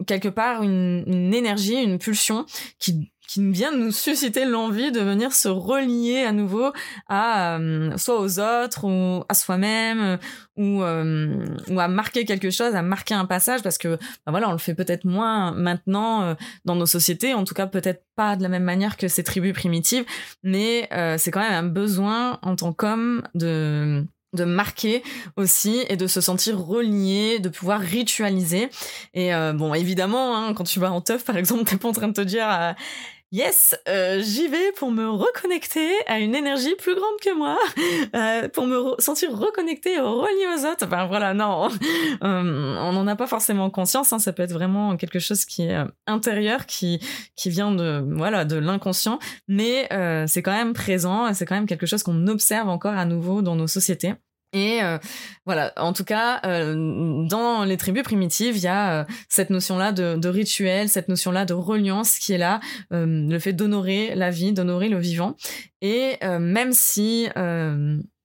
quelque 0.07 0.29
part 0.29 0.63
une 0.63 1.35
énergie, 1.35 1.68
une 1.75 1.99
pulsion 1.99 2.47
qui 2.79 3.11
qui 3.29 3.47
vient 3.53 3.77
nous 3.77 3.93
susciter 3.93 4.47
l'envie 4.47 4.91
de 4.91 5.01
venir 5.01 5.33
se 5.33 5.49
relier 5.49 6.25
à 6.25 6.33
nouveau 6.33 6.73
à 7.09 7.59
euh, 7.59 7.97
soit 7.99 8.21
aux 8.21 8.41
autres 8.41 8.85
ou 8.85 9.23
à 9.29 9.35
soi-même 9.35 10.19
ou 10.57 10.83
euh, 10.83 11.45
ou 11.69 11.79
à 11.79 11.89
marquer 11.89 12.25
quelque 12.25 12.51
chose, 12.51 12.75
à 12.75 12.83
marquer 12.83 13.15
un 13.15 13.27
passage 13.27 13.63
parce 13.63 13.77
que 13.77 13.97
bah 14.25 14.31
voilà, 14.31 14.49
on 14.49 14.53
le 14.53 14.59
fait 14.59 14.75
peut-être 14.75 15.05
moins 15.05 15.53
maintenant 15.53 16.23
euh, 16.23 16.35
dans 16.65 16.75
nos 16.75 16.87
sociétés, 16.87 17.35
en 17.35 17.45
tout 17.45 17.55
cas 17.55 17.67
peut-être 17.67 18.03
pas 18.17 18.35
de 18.35 18.43
la 18.43 18.49
même 18.49 18.65
manière 18.65 18.97
que 18.97 19.09
ces 19.09 19.23
tribus 19.23 19.53
primitives, 19.53 20.05
mais 20.43 20.89
c'est 21.19 21.31
quand 21.31 21.41
même 21.41 21.53
un 21.53 21.69
besoin 21.69 22.39
en 22.43 22.57
tant 22.57 22.73
qu'homme 22.73 23.23
de 23.35 24.05
de 24.35 24.45
marquer 24.45 25.03
aussi 25.37 25.85
et 25.89 25.97
de 25.97 26.07
se 26.07 26.21
sentir 26.21 26.59
relié, 26.59 27.39
de 27.39 27.49
pouvoir 27.49 27.81
ritualiser. 27.81 28.69
Et 29.15 29.31
bon, 29.55 29.75
évidemment, 29.75 30.37
hein, 30.37 30.55
quand 30.55 30.65
tu 30.65 30.81
vas 30.81 30.93
en 30.93 31.01
teuf, 31.01 31.25
par 31.25 31.37
exemple, 31.37 31.65
t'es 31.65 31.77
pas 31.77 31.89
en 31.89 31.93
train 31.93 32.09
de 32.09 32.13
te 32.13 32.21
dire 32.21 32.75
Yes, 33.31 33.79
euh, 33.91 34.23
j'y 34.23 34.49
vais 34.49 34.73
pour 34.73 34.91
me 34.91 35.07
reconnecter 35.07 35.91
à 36.07 36.19
une 36.19 36.35
énergie 36.35 36.75
plus 36.77 36.95
grande 36.95 37.21
que 37.23 37.37
moi, 37.37 37.59
euh, 38.17 38.49
pour 38.49 38.67
me 38.67 38.95
sentir 39.01 39.37
reconnecté, 39.37 40.01
relié 40.01 40.47
aux 40.57 40.65
autres. 40.65 40.87
Enfin 40.87 41.07
voilà, 41.07 41.35
non, 41.35 41.69
euh, 42.25 42.77
on 42.81 42.93
n'en 42.93 43.07
a 43.07 43.17
pas 43.17 43.27
forcément 43.27 43.69
conscience. 43.69 44.15
Hein, 44.15 44.19
ça 44.19 44.33
peut 44.33 44.43
être 44.43 44.55
vraiment 44.55 44.97
quelque 44.97 45.19
chose 45.19 45.45
qui 45.45 45.65
est 45.65 45.77
intérieur, 46.07 46.65
qui 46.65 47.01
qui 47.37 47.51
vient 47.51 47.71
de 47.71 48.03
voilà 48.17 48.47
de 48.47 48.57
l'inconscient, 48.57 49.19
mais 49.47 49.89
c'est 50.27 50.43
quand 50.43 50.53
même 50.53 50.73
présent 50.73 51.33
c'est 51.35 51.45
quand 51.45 51.55
même 51.55 51.67
quelque 51.67 51.87
chose 51.87 52.03
qu'on 52.03 52.27
observe 52.29 52.69
encore 52.71 52.95
à 52.95 53.05
nouveau 53.05 53.43
dans 53.43 53.57
nos 53.57 53.67
sociétés. 53.67 54.15
Et 54.53 54.83
euh, 54.83 54.99
voilà, 55.45 55.73
en 55.77 55.93
tout 55.93 56.05
cas, 56.05 56.41
euh, 56.45 57.27
dans 57.27 57.65
les 57.65 57.77
tribus 57.77 58.03
primitives, 58.03 58.57
il 58.57 58.63
y 58.63 58.67
a 58.67 59.01
euh, 59.01 59.05
cette 59.29 59.51
notion-là 59.51 59.93
de, 59.93 60.17
de, 60.17 60.29
rituel, 60.29 60.89
cette 60.89 61.09
notion-là 61.09 61.45
de 61.45 61.53
reliance 61.53 62.19
qui 62.19 62.33
est 62.33 62.39
là, 62.39 62.61
le 62.91 63.39
fait 63.39 63.53
d'honorer 63.53 64.15
la 64.15 64.31
vie, 64.31 64.53
d'honorer 64.53 64.89
le 64.89 64.99
vivant. 64.99 65.37
Et 65.83 66.19
même 66.23 66.73
si 66.73 67.29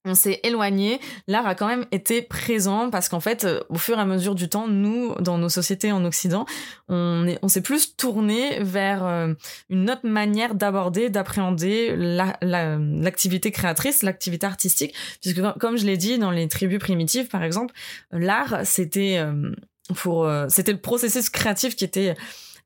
on 0.05 0.15
s'est 0.15 0.41
éloigné, 0.43 0.99
l'art 1.27 1.47
a 1.47 1.55
quand 1.55 1.67
même 1.67 1.85
été 1.91 2.21
présent 2.21 2.89
parce 2.89 3.07
qu'en 3.07 3.19
fait, 3.19 3.45
euh, 3.45 3.61
au 3.69 3.75
fur 3.75 3.97
et 3.97 4.01
à 4.01 4.05
mesure 4.05 4.35
du 4.35 4.49
temps, 4.49 4.67
nous, 4.67 5.15
dans 5.19 5.37
nos 5.37 5.49
sociétés 5.49 5.91
en 5.91 6.03
Occident, 6.03 6.45
on 6.89 7.25
est, 7.27 7.39
on 7.41 7.47
s'est 7.47 7.61
plus 7.61 7.95
tourné 7.95 8.59
vers 8.61 9.05
euh, 9.05 9.33
une 9.69 9.89
autre 9.89 10.05
manière 10.05 10.55
d'aborder, 10.55 11.09
d'appréhender 11.09 11.95
l'activité 11.95 13.51
créatrice, 13.51 14.03
l'activité 14.03 14.45
artistique, 14.45 14.93
puisque 15.21 15.41
comme 15.59 15.77
je 15.77 15.85
l'ai 15.85 15.97
dit 15.97 16.17
dans 16.17 16.31
les 16.31 16.47
tribus 16.47 16.79
primitives, 16.79 17.27
par 17.27 17.43
exemple, 17.43 17.73
l'art, 18.11 18.61
c'était 18.65 19.17
euh, 19.19 19.51
pour, 19.95 20.29
c'était 20.49 20.71
le 20.71 20.79
processus 20.79 21.29
créatif 21.29 21.75
qui 21.75 21.83
était 21.83 22.15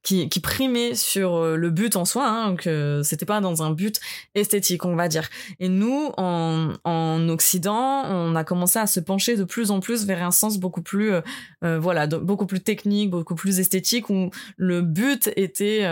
qui, 0.04 0.40
primait 0.40 0.96
sur 0.96 1.36
euh, 1.36 1.56
le 1.56 1.70
but 1.70 1.96
en 1.96 2.06
soi, 2.06 2.28
hein, 2.28 2.56
que 2.56 3.02
c'était 3.04 3.26
pas 3.26 3.42
dans 3.42 3.64
un 3.64 3.72
but 3.72 4.00
esthétique, 4.36 4.86
on 4.86 4.96
va 4.96 5.08
dire. 5.08 5.30
Et 5.60 5.68
nous, 5.68 6.12
en, 6.18 6.74
en 6.84 7.30
Occident, 7.30 8.04
on 8.06 8.36
a 8.36 8.44
commencé 8.44 8.80
à 8.80 8.88
se 8.88 9.00
pencher 9.00 9.36
de 9.36 9.44
plus 9.44 9.72
en 9.72 9.80
plus 9.80 10.06
vers 10.06 10.24
un 10.24 10.32
sens 10.32 10.60
beaucoup 10.60 10.82
plus, 10.82 11.12
euh, 11.12 11.22
euh 11.64 11.80
voilà, 11.80 12.08
beaucoup 12.08 12.46
plus 12.46 12.62
technique, 12.62 13.10
beaucoup 13.10 13.36
plus 13.36 13.60
esthétique, 13.60 14.10
où 14.10 14.30
le 14.56 14.82
but 14.82 15.30
était 15.36 15.88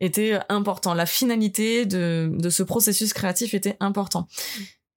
était 0.00 0.38
important, 0.48 0.94
la 0.94 1.06
finalité 1.06 1.86
de 1.86 2.30
de 2.32 2.50
ce 2.50 2.62
processus 2.62 3.12
créatif 3.12 3.54
était 3.54 3.76
important. 3.80 4.28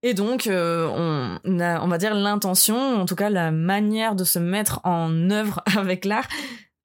Et 0.02 0.14
donc, 0.14 0.48
on, 0.50 1.60
a, 1.60 1.82
on 1.82 1.88
va 1.88 1.98
dire 1.98 2.14
l'intention, 2.14 2.78
en 3.02 3.06
tout 3.06 3.16
cas 3.16 3.30
la 3.30 3.52
manière 3.52 4.16
de 4.16 4.24
se 4.24 4.40
mettre 4.40 4.80
en 4.84 5.30
œuvre 5.30 5.62
avec 5.78 6.06
l'art, 6.06 6.28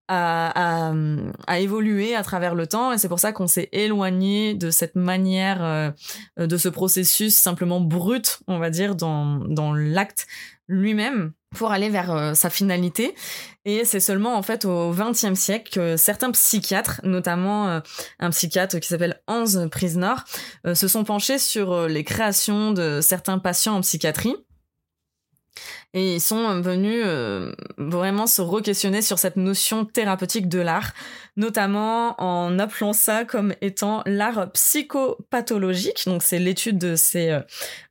a, 0.09 0.93
a, 1.47 1.59
évolué 1.59 2.15
à 2.15 2.23
travers 2.23 2.55
le 2.55 2.67
temps. 2.67 2.93
Et 2.93 2.99
c'est 2.99 3.09
pour 3.09 3.21
ça 3.21 3.33
qu'on 3.33 3.47
s'est 3.47 3.69
éloigné 3.73 4.55
de 4.55 4.71
cette 4.71 4.97
manière 4.97 5.63
euh, 5.63 5.91
de 6.37 6.57
ce 6.57 6.69
processus 6.69 7.35
simplement 7.35 7.81
brut 7.81 8.41
on 8.47 8.59
va 8.59 8.71
dire 8.71 8.95
dans, 8.95 9.39
dans 9.39 9.73
l'acte 9.73 10.27
lui-même 10.69 11.33
pour 11.55 11.73
aller 11.73 11.89
vers 11.89 12.11
euh, 12.11 12.35
sa 12.35 12.51
finalité. 12.51 13.15
Et 13.65 13.85
c'est 13.85 14.01
seulement 14.01 14.37
en 14.37 14.43
fait 14.43 14.65
au 14.65 14.93
XXe 14.93 15.39
siècle 15.39 15.73
que 15.73 15.97
certains 15.97 16.31
psychiatres 16.33 17.01
notamment 17.05 17.69
euh, 17.69 17.81
un 18.19 18.31
psychiatre 18.31 18.81
qui 18.81 18.89
s'appelle 18.89 19.21
Hans 19.27 19.69
Prisner 19.71 20.15
se 20.75 20.89
sont 20.89 21.05
penchés 21.05 21.39
sur 21.39 21.87
les 21.87 22.05
créations 22.05 22.73
de 22.73 23.01
certains 23.01 23.39
patients 23.39 23.77
en 23.77 23.81
psychiatrie 23.81 24.37
et 25.95 26.17
ils 26.17 26.21
sont 26.21 26.61
venus 26.61 27.03
euh, 27.07 27.53
vraiment 27.79 28.27
se 28.27 28.43
re-questionner 28.43 29.01
sur 29.01 29.21
cette 29.21 29.37
notion 29.37 29.85
thérapeutique 29.85 30.49
de 30.49 30.59
l'art, 30.59 30.93
notamment 31.37 32.21
en 32.21 32.59
appelant 32.59 32.93
ça 32.93 33.25
comme 33.25 33.55
étant 33.61 34.03
l'art 34.05 34.51
psychopathologique. 34.53 36.03
Donc 36.07 36.25
c'est 36.25 36.41
l'étude 36.41 36.79
de 36.79 36.97
ces 36.97 37.31
euh, 37.31 37.41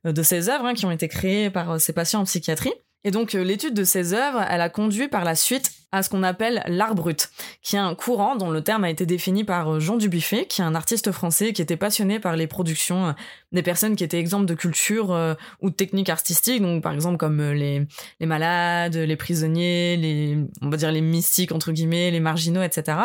de 0.04 0.22
ces 0.22 0.50
œuvres 0.50 0.66
hein, 0.66 0.74
qui 0.74 0.84
ont 0.84 0.90
été 0.90 1.08
créées 1.08 1.48
par 1.48 1.72
euh, 1.72 1.78
ces 1.78 1.94
patients 1.94 2.20
en 2.20 2.24
psychiatrie. 2.24 2.74
Et 3.04 3.10
donc 3.10 3.34
euh, 3.34 3.44
l'étude 3.44 3.74
de 3.74 3.84
ces 3.84 4.14
œuvres, 4.14 4.42
elle 4.48 4.62
a 4.62 4.70
conduit 4.70 5.08
par 5.08 5.24
la 5.24 5.34
suite 5.34 5.70
à 5.92 6.02
ce 6.02 6.08
qu'on 6.08 6.24
appelle 6.24 6.64
l'art 6.66 6.96
brut, 6.96 7.30
qui 7.62 7.76
est 7.76 7.78
un 7.78 7.94
courant 7.94 8.34
dont 8.34 8.50
le 8.50 8.62
terme 8.62 8.82
a 8.82 8.90
été 8.90 9.06
défini 9.06 9.44
par 9.44 9.74
euh, 9.74 9.78
Jean 9.78 9.96
Dubuffet, 9.96 10.46
qui 10.46 10.62
est 10.62 10.64
un 10.64 10.74
artiste 10.74 11.12
français 11.12 11.52
qui 11.52 11.62
était 11.62 11.76
passionné 11.76 12.18
par 12.18 12.34
les 12.34 12.46
productions 12.46 13.08
euh, 13.08 13.12
des 13.52 13.62
personnes 13.62 13.94
qui 13.94 14.02
étaient 14.02 14.18
exemples 14.18 14.46
de 14.46 14.54
culture 14.54 15.16
ou 15.60 15.70
de 15.70 15.74
techniques 15.76 16.08
artistiques, 16.08 16.60
donc 16.60 16.82
par 16.82 16.92
exemple 16.92 17.18
comme 17.18 17.40
les, 17.40 17.86
les 18.18 18.26
malades, 18.26 18.96
les 18.96 19.14
prisonniers, 19.14 19.96
les 19.96 20.38
on 20.60 20.70
va 20.70 20.76
dire 20.76 20.90
les 20.90 21.00
mystiques 21.00 21.52
entre 21.52 21.70
guillemets, 21.70 22.10
les 22.10 22.18
marginaux, 22.18 22.62
etc. 22.62 22.98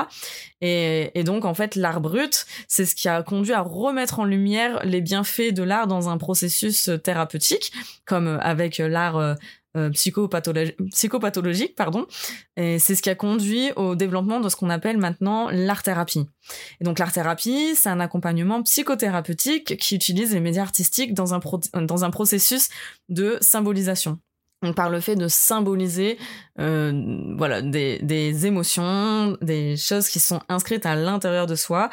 Et, 0.61 1.11
et 1.13 1.23
donc 1.23 1.45
en 1.45 1.53
fait 1.53 1.75
l'art 1.75 2.01
brut, 2.01 2.47
c'est 2.67 2.85
ce 2.85 2.95
qui 2.95 3.07
a 3.07 3.21
conduit 3.21 3.53
à 3.53 3.61
remettre 3.61 4.17
en 4.17 4.25
lumière 4.25 4.83
les 4.83 5.01
bienfaits 5.01 5.53
de 5.53 5.61
l'art 5.61 5.85
dans 5.85 6.09
un 6.09 6.17
processus 6.17 6.89
thérapeutique, 7.03 7.71
comme 8.07 8.39
avec 8.41 8.79
l'art 8.79 9.35
euh, 9.87 9.89
psychopathologique, 9.89 11.75
pardon. 11.75 12.05
Et 12.57 12.79
c'est 12.79 12.95
ce 12.95 13.01
qui 13.01 13.09
a 13.09 13.15
conduit 13.15 13.71
au 13.75 13.95
développement 13.95 14.39
de 14.39 14.49
ce 14.49 14.55
qu'on 14.55 14.69
appelle 14.69 14.97
maintenant 14.97 15.49
l'art-thérapie. 15.51 16.27
Et 16.81 16.83
donc 16.83 16.99
l'art-thérapie, 16.99 17.75
c'est 17.75 17.89
un 17.89 17.99
accompagnement 17.99 18.61
psychothérapeutique 18.63 19.77
qui 19.77 19.95
utilise 19.95 20.33
les 20.33 20.39
médias 20.39 20.63
artistiques 20.63 21.13
dans 21.13 21.33
un, 21.33 21.39
dans 21.81 22.03
un 22.03 22.09
processus 22.09 22.69
de 23.09 23.37
symbolisation. 23.41 24.19
Donc 24.61 24.75
par 24.75 24.89
le 24.89 24.99
fait 24.99 25.15
de 25.15 25.27
symboliser 25.29 26.17
euh, 26.59 27.33
voilà 27.37 27.61
des, 27.61 27.99
des 27.99 28.45
émotions, 28.45 29.37
des 29.41 29.77
choses 29.77 30.09
qui 30.09 30.19
sont 30.19 30.41
inscrites 30.49 30.85
à 30.85 30.95
l'intérieur 30.95 31.47
de 31.47 31.55
soi 31.55 31.89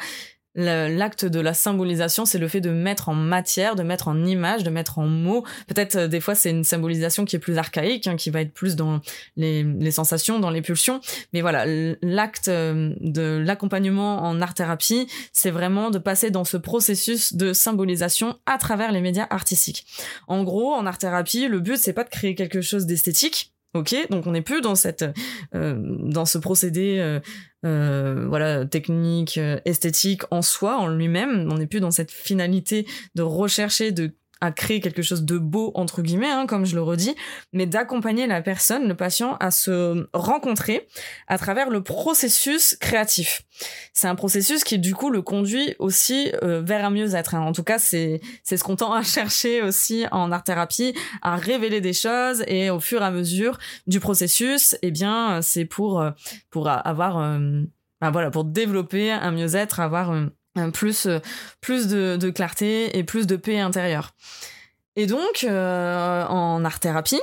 l'acte 0.57 1.25
de 1.25 1.39
la 1.39 1.53
symbolisation, 1.53 2.25
c'est 2.25 2.39
le 2.39 2.47
fait 2.47 2.61
de 2.61 2.71
mettre 2.71 3.09
en 3.09 3.13
matière, 3.13 3.75
de 3.75 3.83
mettre 3.83 4.07
en 4.07 4.25
image, 4.25 4.63
de 4.63 4.69
mettre 4.69 4.97
en 4.97 5.07
mots. 5.07 5.43
Peut-être 5.67 5.95
euh, 5.95 6.07
des 6.07 6.19
fois 6.19 6.35
c'est 6.35 6.49
une 6.49 6.63
symbolisation 6.63 7.25
qui 7.25 7.35
est 7.35 7.39
plus 7.39 7.57
archaïque, 7.57 8.07
hein, 8.07 8.15
qui 8.15 8.31
va 8.31 8.41
être 8.41 8.53
plus 8.53 8.75
dans 8.75 8.99
les, 9.35 9.63
les 9.63 9.91
sensations, 9.91 10.39
dans 10.39 10.49
les 10.49 10.61
pulsions. 10.61 10.99
Mais 11.33 11.41
voilà, 11.41 11.65
l'acte 12.01 12.47
euh, 12.47 12.93
de 12.99 13.41
l'accompagnement 13.45 14.23
en 14.23 14.41
art-thérapie, 14.41 15.07
c'est 15.31 15.51
vraiment 15.51 15.91
de 15.91 15.99
passer 15.99 16.31
dans 16.31 16.43
ce 16.43 16.57
processus 16.57 17.35
de 17.35 17.53
symbolisation 17.53 18.39
à 18.45 18.57
travers 18.57 18.91
les 18.91 19.01
médias 19.01 19.27
artistiques. 19.29 19.85
En 20.27 20.43
gros, 20.43 20.73
en 20.73 20.85
art-thérapie, 20.85 21.47
le 21.47 21.59
but 21.59 21.77
c'est 21.77 21.93
pas 21.93 22.03
de 22.03 22.09
créer 22.09 22.33
quelque 22.33 22.61
chose 22.61 22.87
d'esthétique, 22.87 23.53
Ok, 23.73 23.95
donc 24.09 24.25
on 24.25 24.31
n'est 24.31 24.41
plus 24.41 24.61
dans 24.61 24.75
cette, 24.75 25.05
euh, 25.53 25.75
dans 25.77 26.25
ce 26.25 26.37
procédé, 26.37 26.97
euh, 26.99 27.19
euh, 27.65 28.25
voilà, 28.27 28.65
technique, 28.65 29.39
esthétique 29.65 30.21
en 30.31 30.41
soi, 30.41 30.77
en 30.77 30.87
lui-même. 30.87 31.47
On 31.51 31.57
n'est 31.57 31.67
plus 31.67 31.79
dans 31.81 31.91
cette 31.91 32.11
finalité 32.11 32.87
de 33.15 33.21
rechercher, 33.23 33.91
de 33.91 34.15
à 34.41 34.51
créer 34.51 34.79
quelque 34.79 35.01
chose 35.01 35.23
de 35.23 35.37
beau 35.37 35.71
entre 35.75 36.01
guillemets, 36.01 36.29
hein, 36.29 36.45
comme 36.47 36.65
je 36.65 36.75
le 36.75 36.81
redis, 36.81 37.15
mais 37.53 37.65
d'accompagner 37.65 38.27
la 38.27 38.41
personne, 38.41 38.87
le 38.87 38.95
patient, 38.95 39.37
à 39.39 39.51
se 39.51 40.07
rencontrer 40.13 40.87
à 41.27 41.37
travers 41.37 41.69
le 41.69 41.81
processus 41.83 42.75
créatif. 42.79 43.41
C'est 43.93 44.07
un 44.07 44.15
processus 44.15 44.63
qui 44.63 44.79
du 44.79 44.93
coup 44.93 45.09
le 45.09 45.21
conduit 45.21 45.75
aussi 45.79 46.31
euh, 46.43 46.61
vers 46.61 46.85
un 46.85 46.89
mieux-être. 46.89 47.35
Hein. 47.35 47.41
En 47.41 47.51
tout 47.51 47.63
cas, 47.63 47.79
c'est 47.79 48.21
c'est 48.43 48.57
ce 48.57 48.63
qu'on 48.63 48.75
tend 48.75 48.93
à 48.93 49.03
chercher 49.17 49.61
aussi 49.61 50.05
en 50.11 50.31
art 50.31 50.43
thérapie, 50.43 50.93
à 51.21 51.35
révéler 51.35 51.81
des 51.81 51.93
choses 51.93 52.43
et 52.47 52.69
au 52.69 52.79
fur 52.79 53.01
et 53.01 53.05
à 53.05 53.11
mesure 53.11 53.57
du 53.87 53.99
processus, 53.99 54.75
eh 54.81 54.91
bien, 54.91 55.41
c'est 55.41 55.65
pour 55.65 56.01
euh, 56.01 56.11
pour 56.49 56.67
avoir 56.69 57.17
euh, 57.17 57.63
bah 57.99 58.11
voilà, 58.11 58.29
pour 58.29 58.43
développer 58.43 59.11
un 59.11 59.31
mieux-être, 59.31 59.79
avoir 59.79 60.11
euh, 60.11 60.27
plus, 60.71 61.05
euh, 61.05 61.19
plus 61.61 61.87
de, 61.87 62.29
clarté 62.29 62.97
et 62.97 63.03
plus 63.03 63.27
de 63.27 63.35
paix 63.35 63.59
intérieure. 63.59 64.13
Et 64.95 65.05
donc, 65.05 65.43
euh, 65.43 66.25
en 66.25 66.65
art-thérapie, 66.65 67.21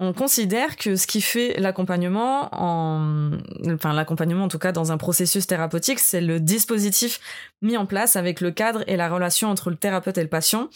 on 0.00 0.12
considère 0.12 0.76
que 0.76 0.96
ce 0.96 1.06
qui 1.06 1.20
fait 1.20 1.54
l'accompagnement, 1.60 2.48
en, 2.52 3.30
enfin 3.68 3.92
l'accompagnement 3.92 4.44
en 4.44 4.48
tout 4.48 4.58
cas 4.58 4.72
dans 4.72 4.90
un 4.90 4.98
processus 4.98 5.46
thérapeutique, 5.46 6.00
c'est 6.00 6.20
le 6.20 6.40
dispositif 6.40 7.20
mis 7.62 7.76
en 7.76 7.86
place 7.86 8.16
avec 8.16 8.40
le 8.40 8.50
cadre 8.50 8.82
et 8.88 8.96
la 8.96 9.08
relation 9.08 9.48
entre 9.50 9.70
le 9.70 9.76
thérapeute 9.76 10.18
et 10.18 10.22
le 10.22 10.28
patient. 10.28 10.68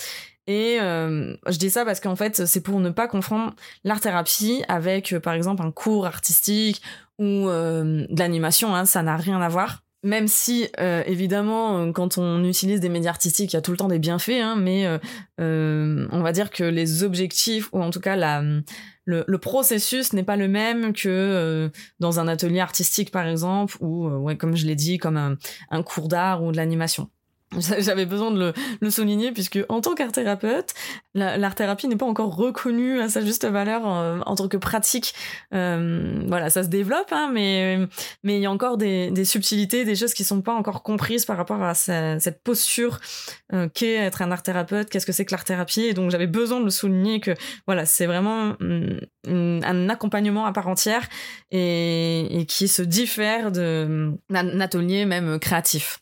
Et 0.46 0.78
je 0.78 1.58
dis 1.58 1.70
ça 1.70 1.84
parce 1.84 1.98
qu'en 1.98 2.14
fait, 2.14 2.46
c'est 2.46 2.60
pour 2.60 2.78
ne 2.78 2.90
pas 2.90 3.08
confondre 3.08 3.52
l'art-thérapie 3.82 4.62
avec, 4.68 5.18
par 5.18 5.34
exemple, 5.34 5.62
un 5.62 5.72
cours 5.72 6.06
artistique 6.06 6.80
ou 7.18 7.48
de 7.48 8.16
l'animation. 8.16 8.72
Hein, 8.72 8.84
ça 8.84 9.02
n'a 9.02 9.16
rien 9.16 9.40
à 9.40 9.48
voir 9.48 9.82
même 10.02 10.28
si 10.28 10.68
euh, 10.78 11.02
évidemment 11.06 11.78
euh, 11.78 11.92
quand 11.92 12.18
on 12.18 12.44
utilise 12.44 12.80
des 12.80 12.88
médias 12.88 13.10
artistiques 13.10 13.52
il 13.52 13.56
y 13.56 13.58
a 13.58 13.62
tout 13.62 13.70
le 13.70 13.76
temps 13.76 13.88
des 13.88 13.98
bienfaits 13.98 14.40
hein, 14.40 14.56
mais 14.56 14.86
euh, 15.40 16.08
on 16.10 16.20
va 16.20 16.32
dire 16.32 16.50
que 16.50 16.64
les 16.64 17.02
objectifs 17.02 17.68
ou 17.72 17.82
en 17.82 17.90
tout 17.90 18.00
cas 18.00 18.16
le, 19.04 19.36
processus 19.38 20.12
n'est 20.12 20.22
pas 20.22 20.36
le 20.36 20.48
même 20.48 20.92
que 20.92 21.70
dans 22.00 22.20
un 22.20 22.28
atelier 22.28 22.60
artistique 22.60 23.10
par 23.10 23.26
exemple 23.26 23.76
ou 23.80 24.08
ouais 24.08 24.36
comme 24.36 24.56
je 24.56 24.66
l'ai 24.66 24.76
dit 24.76 24.98
comme 24.98 25.36
un 25.70 25.82
cours 25.82 26.08
d'art 26.08 26.42
ou 26.42 26.52
de 26.52 26.56
l'animation 26.56 27.10
J'avais 27.78 28.06
besoin 28.06 28.32
de 28.32 28.52
le, 28.80 28.90
souligner 28.90 29.30
puisque 29.30 29.58
en 29.68 29.80
tant 29.80 29.94
qu'art 29.94 30.10
thérapeute, 30.10 30.74
l'art 31.14 31.54
thérapie 31.54 31.86
n'est 31.86 31.96
pas 31.96 32.06
encore 32.06 32.34
reconnue 32.34 33.00
à 33.00 33.08
sa 33.08 33.24
juste 33.24 33.46
valeur 33.46 33.82
euh, 33.86 34.18
en, 34.26 34.34
tant 34.34 34.48
que 34.48 34.56
pratique. 34.56 35.14
Euh, 35.54 36.24
voilà, 36.26 36.50
ça 36.50 36.64
se 36.64 36.68
développe, 36.68 37.12
hein, 37.12 37.30
mais 37.32 37.78
mais 38.24 38.36
il 38.38 38.42
y 38.42 38.46
a 38.46 38.50
encore 38.50 38.76
des, 38.76 39.24
subtilités, 39.24 39.84
des 39.84 39.94
choses 39.94 40.12
qui 40.12 40.24
sont 40.24 40.42
pas 40.42 40.54
encore 40.54 40.82
comprises 40.82 41.24
par 41.24 41.36
rapport 41.36 41.62
à 41.62 41.74
cette 41.74 42.42
posture 42.42 42.98
euh, 43.52 43.68
qu'est 43.72 43.94
être 43.94 44.22
un 44.22 44.32
art 44.32 44.42
thérapeute, 44.42 44.90
qu'est-ce 44.90 45.06
que 45.06 45.12
c'est 45.12 45.24
que 45.24 45.32
l'art 45.32 45.44
thérapie. 45.44 45.82
Et 45.82 45.94
donc 45.94 46.10
j'avais 46.10 46.26
besoin 46.26 46.58
de 46.58 46.64
le 46.64 46.70
souligner 46.70 47.20
que 47.20 47.34
voilà, 47.66 47.86
c'est 47.86 48.06
vraiment 48.06 48.56
mm, 48.58 49.60
un 49.64 49.88
accompagnement 49.88 50.46
à 50.46 50.52
part 50.52 50.66
entière 50.66 51.08
et 51.52 52.44
qui 52.48 52.66
se 52.66 52.82
diffère 52.82 53.52
d'un 53.52 54.16
atelier 54.60 55.04
même 55.04 55.38
créatif. 55.38 56.00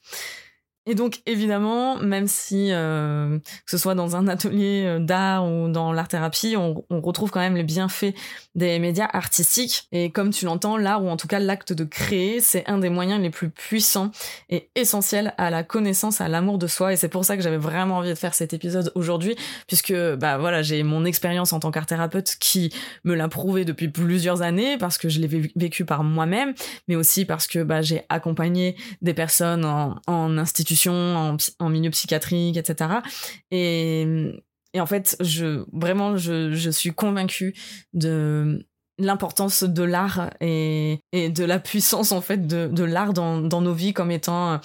Et 0.87 0.95
donc 0.95 1.21
évidemment, 1.25 1.97
même 1.97 2.27
si 2.27 2.69
euh, 2.71 3.39
que 3.39 3.71
ce 3.71 3.79
soit 3.79 3.95
dans 3.95 4.17
un 4.17 4.29
atelier 4.29 4.85
euh, 4.85 4.99
d'art 4.99 5.47
ou 5.51 5.69
dans 5.69 5.93
l'art 5.93 6.09
thérapie, 6.09 6.57
on, 6.59 6.85
on, 6.91 7.01
retrouve 7.01 7.31
quand 7.31 7.41
même 7.41 7.57
les 7.57 7.63
bienfaits 7.63 8.15
des 8.55 8.79
médias 8.79 9.09
artistiques. 9.11 9.89
Et 9.93 10.11
comme 10.11 10.31
tu 10.31 10.45
l'entends, 10.45 10.77
l'art 10.77 11.03
ou 11.03 11.09
en 11.09 11.17
tout 11.17 11.27
cas 11.27 11.39
l'acte 11.39 11.73
de 11.73 11.85
créer, 11.85 12.41
c'est 12.41 12.69
un 12.69 12.77
des 12.77 12.91
moyens 12.91 13.23
les 13.23 13.31
plus 13.31 13.49
puissants 13.49 14.11
et 14.51 14.69
essentiels 14.75 15.33
à 15.39 15.49
la 15.49 15.63
connaissance, 15.63 16.21
à 16.21 16.29
l'amour 16.29 16.59
de 16.59 16.67
soi. 16.67 16.93
Et 16.93 16.97
c'est 16.97 17.09
pour 17.09 17.25
ça 17.25 17.39
que 17.39 17.43
j'avais 17.43 17.57
vraiment 17.57 17.99
envie 17.99 18.11
de 18.11 18.15
faire 18.15 18.35
cet 18.35 18.53
épisode 18.53 18.93
aujourd'hui, 18.95 19.37
puisque 19.67 19.95
bah 20.17 20.37
voilà, 20.37 20.61
j'ai 20.61 20.83
mon 20.83 21.07
expérience 21.07 21.55
en 21.55 21.61
tant 21.61 21.71
qu'art 21.71 21.87
thérapeute 21.87 22.37
qui 22.41 22.71
me 23.05 23.15
l'a 23.15 23.29
prouvé 23.29 23.65
depuis 23.65 23.89
plusieurs 23.89 24.43
années, 24.43 24.77
parce 24.77 24.99
que 24.99 25.09
je 25.09 25.21
l'ai 25.21 25.51
vécu 25.57 25.87
par 25.87 26.05
moi-même, 26.05 26.53
mais 26.89 26.97
aussi 26.97 27.25
parce 27.25 27.47
que 27.47 27.63
bah, 27.63 27.81
j'ai 27.81 28.03
accompagné 28.11 28.77
des 29.01 29.15
personnes 29.15 29.65
en, 29.65 29.97
en 30.07 30.37
institution 30.37 30.74
en, 31.59 31.69
milieu 31.69 31.91
psychiatrique, 31.91 32.57
etc. 32.57 32.91
Et, 33.51 34.07
en 34.77 34.87
fait, 34.87 35.17
vraiment, 35.73 36.17
je, 36.17 36.71
suis 36.71 36.93
convaincue 36.93 37.55
de 37.93 38.67
l'importance 38.99 39.65
de 39.65 39.83
l'art 39.83 40.31
et, 40.41 41.01
de 41.13 41.45
la 41.45 41.59
puissance 41.59 42.13
en 42.13 42.21
fait 42.21 42.47
de, 42.47 42.85
l'art 42.85 43.13
dans, 43.13 43.41
nos 43.41 43.75
vies 43.75 43.93
comme 43.93 44.13
étant 44.13 44.53
euh, 44.53 44.59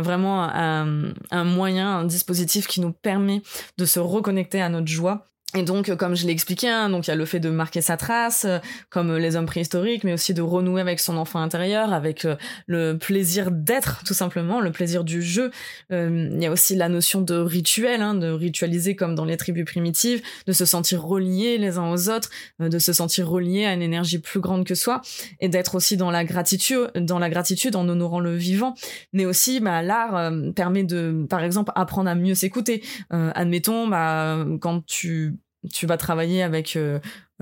vraiment 0.00 0.44
un, 0.44 1.12
un, 1.30 1.44
moyen, 1.44 1.98
un 1.98 2.04
dispositif 2.04 2.68
qui 2.68 2.80
nous 2.80 2.92
permet 2.92 3.42
de 3.78 3.84
se 3.84 3.98
reconnecter 3.98 4.62
à 4.62 4.68
notre 4.68 4.86
joie 4.86 5.31
et 5.54 5.64
donc, 5.64 5.90
euh, 5.90 5.96
comme 5.96 6.16
je 6.16 6.26
l'ai 6.26 6.32
expliqué, 6.32 6.68
hein, 6.68 6.88
donc 6.88 7.06
il 7.06 7.10
y 7.10 7.12
a 7.12 7.16
le 7.16 7.26
fait 7.26 7.40
de 7.40 7.50
marquer 7.50 7.82
sa 7.82 7.98
trace, 7.98 8.46
euh, 8.46 8.58
comme 8.88 9.14
les 9.16 9.36
hommes 9.36 9.44
préhistoriques, 9.44 10.02
mais 10.02 10.14
aussi 10.14 10.32
de 10.32 10.40
renouer 10.40 10.80
avec 10.80 10.98
son 10.98 11.18
enfant 11.18 11.40
intérieur, 11.40 11.92
avec 11.92 12.24
euh, 12.24 12.36
le 12.66 12.96
plaisir 12.96 13.50
d'être, 13.50 14.02
tout 14.04 14.14
simplement, 14.14 14.60
le 14.62 14.72
plaisir 14.72 15.04
du 15.04 15.20
jeu. 15.20 15.50
il 15.90 16.38
y 16.40 16.46
a 16.46 16.50
aussi 16.50 16.74
la 16.74 16.88
notion 16.88 17.20
de 17.20 17.34
rituel, 17.34 18.00
hein, 18.00 18.14
de 18.14 18.28
ritualiser 18.28 18.96
comme 18.96 19.14
dans 19.14 19.26
les 19.26 19.36
tribus 19.36 19.66
primitives, 19.66 20.22
de 20.46 20.52
se 20.52 20.64
sentir 20.64 21.02
reliés 21.02 21.58
les 21.58 21.76
uns 21.76 21.90
aux 21.90 22.08
autres, 22.08 22.30
de 22.58 22.78
se 22.78 22.92
sentir 22.92 23.28
reliés 23.28 23.66
à 23.66 23.74
une 23.74 23.82
énergie 23.82 24.18
plus 24.18 24.40
grande 24.40 24.64
que 24.64 24.74
soi, 24.74 25.02
et 25.40 25.48
d'être 25.48 25.74
aussi 25.74 25.96
dans 25.96 26.10
la 26.10 26.24
gratitude, 26.24 26.90
dans 26.94 27.18
la 27.18 27.28
gratitude 27.28 27.76
en 27.76 27.88
honorant 27.88 28.20
le 28.20 28.34
vivant. 28.34 28.74
Mais 29.12 29.26
aussi, 29.26 29.60
bah, 29.60 29.82
l'art 29.82 30.32
permet 30.54 30.84
de, 30.84 31.26
par 31.28 31.42
exemple, 31.44 31.72
apprendre 31.74 32.08
à 32.08 32.14
mieux 32.14 32.34
s'écouter. 32.34 32.82
admettons, 33.10 33.86
bah, 33.88 34.46
quand 34.60 34.84
tu 34.86 35.36
tu 35.72 35.86
vas 35.86 35.96
travailler 35.96 36.42
avec 36.42 36.78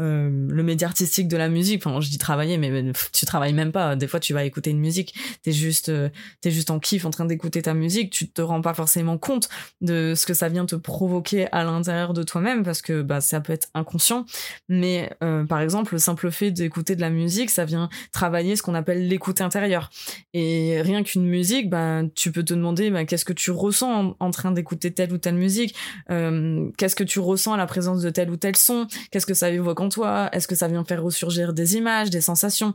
euh, 0.01 0.31
le 0.49 0.63
média 0.63 0.89
artistique 0.89 1.29
de 1.29 1.37
la 1.37 1.49
musique. 1.49 1.85
Enfin, 1.85 2.01
je 2.01 2.09
dis 2.09 2.19
travailler, 2.19 2.57
mais 2.57 2.93
tu 3.13 3.27
travailles 3.27 3.53
même 3.53 3.73
pas. 3.73 3.97
Des 3.97 4.07
fois, 4.07 4.19
tu 4.19 4.33
vas 4.33 4.45
écouter 4.45 4.71
une 4.71 4.81
musique, 4.81 5.15
t'es 5.43 5.53
juste, 5.53 5.91
euh, 5.91 6.09
t'es 6.41 6.51
juste 6.51 6.71
en 6.71 6.79
kiff 6.79 7.05
en 7.05 7.11
train 7.11 7.27
d'écouter 7.27 7.61
ta 7.61 7.75
musique. 7.75 8.11
Tu 8.11 8.29
te 8.29 8.41
rends 8.41 8.63
pas 8.63 8.73
forcément 8.73 9.19
compte 9.19 9.49
de 9.81 10.15
ce 10.17 10.25
que 10.25 10.33
ça 10.33 10.49
vient 10.49 10.65
te 10.65 10.77
provoquer 10.77 11.53
à 11.53 11.65
l'intérieur 11.65 12.15
de 12.15 12.23
toi-même 12.23 12.63
parce 12.63 12.81
que 12.81 13.03
bah 13.03 13.21
ça 13.21 13.41
peut 13.41 13.53
être 13.53 13.69
inconscient. 13.75 14.25
Mais 14.69 15.11
euh, 15.23 15.45
par 15.45 15.61
exemple, 15.61 15.95
le 15.95 15.99
simple 15.99 16.31
fait 16.31 16.51
d'écouter 16.51 16.97
de 16.97 17.01
la 17.03 17.11
musique, 17.11 17.51
ça 17.51 17.65
vient 17.65 17.91
travailler 18.13 18.57
ce 18.57 18.63
qu'on 18.63 18.75
appelle 18.75 19.07
l'écoute 19.07 19.41
intérieure. 19.43 19.91
Et 20.33 20.81
rien 20.81 21.03
qu'une 21.03 21.27
musique, 21.27 21.69
bah 21.69 22.03
tu 22.15 22.33
peux 22.33 22.43
te 22.43 22.55
demander 22.55 22.91
bah, 22.91 23.05
qu'est-ce 23.05 23.27
que 23.27 23.33
tu 23.35 23.51
ressens 23.51 24.17
en, 24.19 24.31
train 24.31 24.53
d'écouter 24.53 24.93
telle 24.93 25.13
ou 25.13 25.19
telle 25.19 25.35
musique, 25.35 25.75
qu'est-ce 26.09 26.97
que 26.97 27.05
tu 27.05 27.19
ressens 27.19 27.53
à 27.53 27.57
la 27.57 27.67
présence 27.67 28.01
de 28.01 28.11
tel 28.11 28.31
ou 28.31 28.37
tel 28.37 28.57
son, 28.57 28.87
qu'est-ce 29.11 29.27
que 29.27 29.35
ça 29.35 29.51
évoque 29.51 29.81
en 29.81 29.90
toi 29.91 30.31
Est-ce 30.33 30.49
que 30.49 30.55
ça 30.55 30.67
vient 30.67 30.85
faire 30.85 31.03
ressurgir 31.03 31.53
des 31.53 31.77
images, 31.77 32.09
des 32.09 32.23
sensations? 32.23 32.73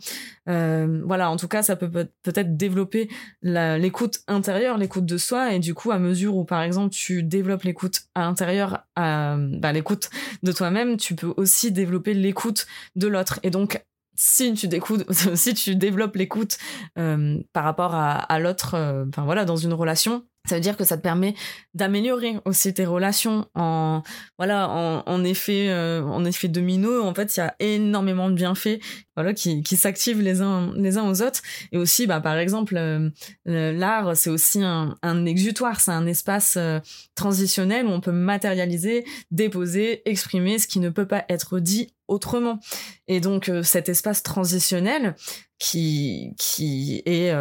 Euh, 0.48 1.01
Voilà, 1.05 1.31
en 1.31 1.38
tout 1.38 1.48
cas, 1.48 1.63
ça 1.63 1.75
peut 1.75 1.89
peut-être 2.22 2.55
développer 2.55 3.10
l'écoute 3.41 4.19
intérieure, 4.27 4.77
l'écoute 4.77 5.07
de 5.07 5.17
soi, 5.17 5.53
et 5.53 5.60
du 5.60 5.74
coup, 5.74 5.89
à 5.91 5.98
mesure 5.98 6.36
où, 6.36 6.45
par 6.45 6.62
exemple, 6.62 6.93
tu 6.93 7.24
développes 7.24 7.63
l'écoute 7.63 8.01
à 8.13 8.22
l'intérieur, 8.22 8.86
bah, 8.95 9.72
l'écoute 9.74 10.12
de 10.43 10.51
toi-même, 10.51 10.98
tu 10.98 11.15
peux 11.15 11.34
aussi 11.38 11.72
développer 11.72 12.13
l'écoute 12.13 12.67
de 12.95 13.07
l'autre. 13.07 13.39
Et 13.41 13.50
donc, 13.50 13.84
si 14.15 14.53
tu 14.53 14.67
si 15.36 15.53
tu 15.53 15.75
développes 15.75 16.15
l'écoute 16.15 16.57
euh, 16.98 17.38
par 17.53 17.63
rapport 17.63 17.93
à, 17.95 18.39
l'autre, 18.39 18.75
euh, 18.75 19.05
voilà, 19.17 19.45
dans 19.45 19.57
une 19.57 19.74
relation, 19.74 20.24
ça 20.45 20.55
veut 20.55 20.62
dire 20.62 20.77
que 20.77 20.84
ça 20.84 20.98
te 20.98 21.01
permet 21.01 21.34
d'améliorer 21.74 22.38
aussi 22.45 22.74
tes 22.74 22.86
relations 22.86 23.48
en 23.55 24.03
voilà 24.38 24.69
en, 24.69 25.03
en 25.05 25.24
effet 25.24 25.69
euh, 25.69 26.03
en 26.03 26.24
effet 26.24 26.48
domino. 26.48 27.03
En 27.03 27.13
fait 27.13 27.36
il 27.36 27.39
y 27.39 27.43
a 27.43 27.55
énormément 27.60 28.29
de 28.29 28.36
bienfaits 28.36 28.79
voilà 29.15 29.34
qui, 29.34 29.63
qui 29.63 29.75
s'activent 29.75 30.22
les 30.22 30.41
uns 30.41 30.72
les 30.75 30.98
uns 30.98 31.10
aux 31.10 31.22
autres. 31.22 31.41
Et 31.72 31.77
aussi 31.77 32.05
bah 32.05 32.22
par 32.22 32.38
exemple 32.38 32.77
euh, 32.77 33.10
l'art 33.45 34.15
c'est 34.15 34.29
aussi 34.29 34.62
un, 34.62 34.95
un 35.01 35.25
exutoire 35.25 35.79
c'est 35.79 35.91
un 35.91 36.05
espace 36.05 36.55
euh, 36.57 36.79
transitionnel 37.15 37.88
où 37.88 37.89
on 37.89 38.01
peut 38.01 38.12
matérialiser 38.12 39.05
déposer 39.31 40.08
exprimer 40.08 40.60
ce 40.60 40.67
qui 40.67 40.80
ne 40.80 40.89
peut 40.89 41.08
pas 41.08 41.25
être 41.30 41.60
dit 41.60 41.94
autrement. 42.08 42.60
Et 43.08 43.20
donc 43.20 43.52
cet 43.63 43.89
espace 43.89 44.24
transitionnel 44.24 45.15
qui 45.60 46.34
qui 46.38 47.02
est 47.06 47.34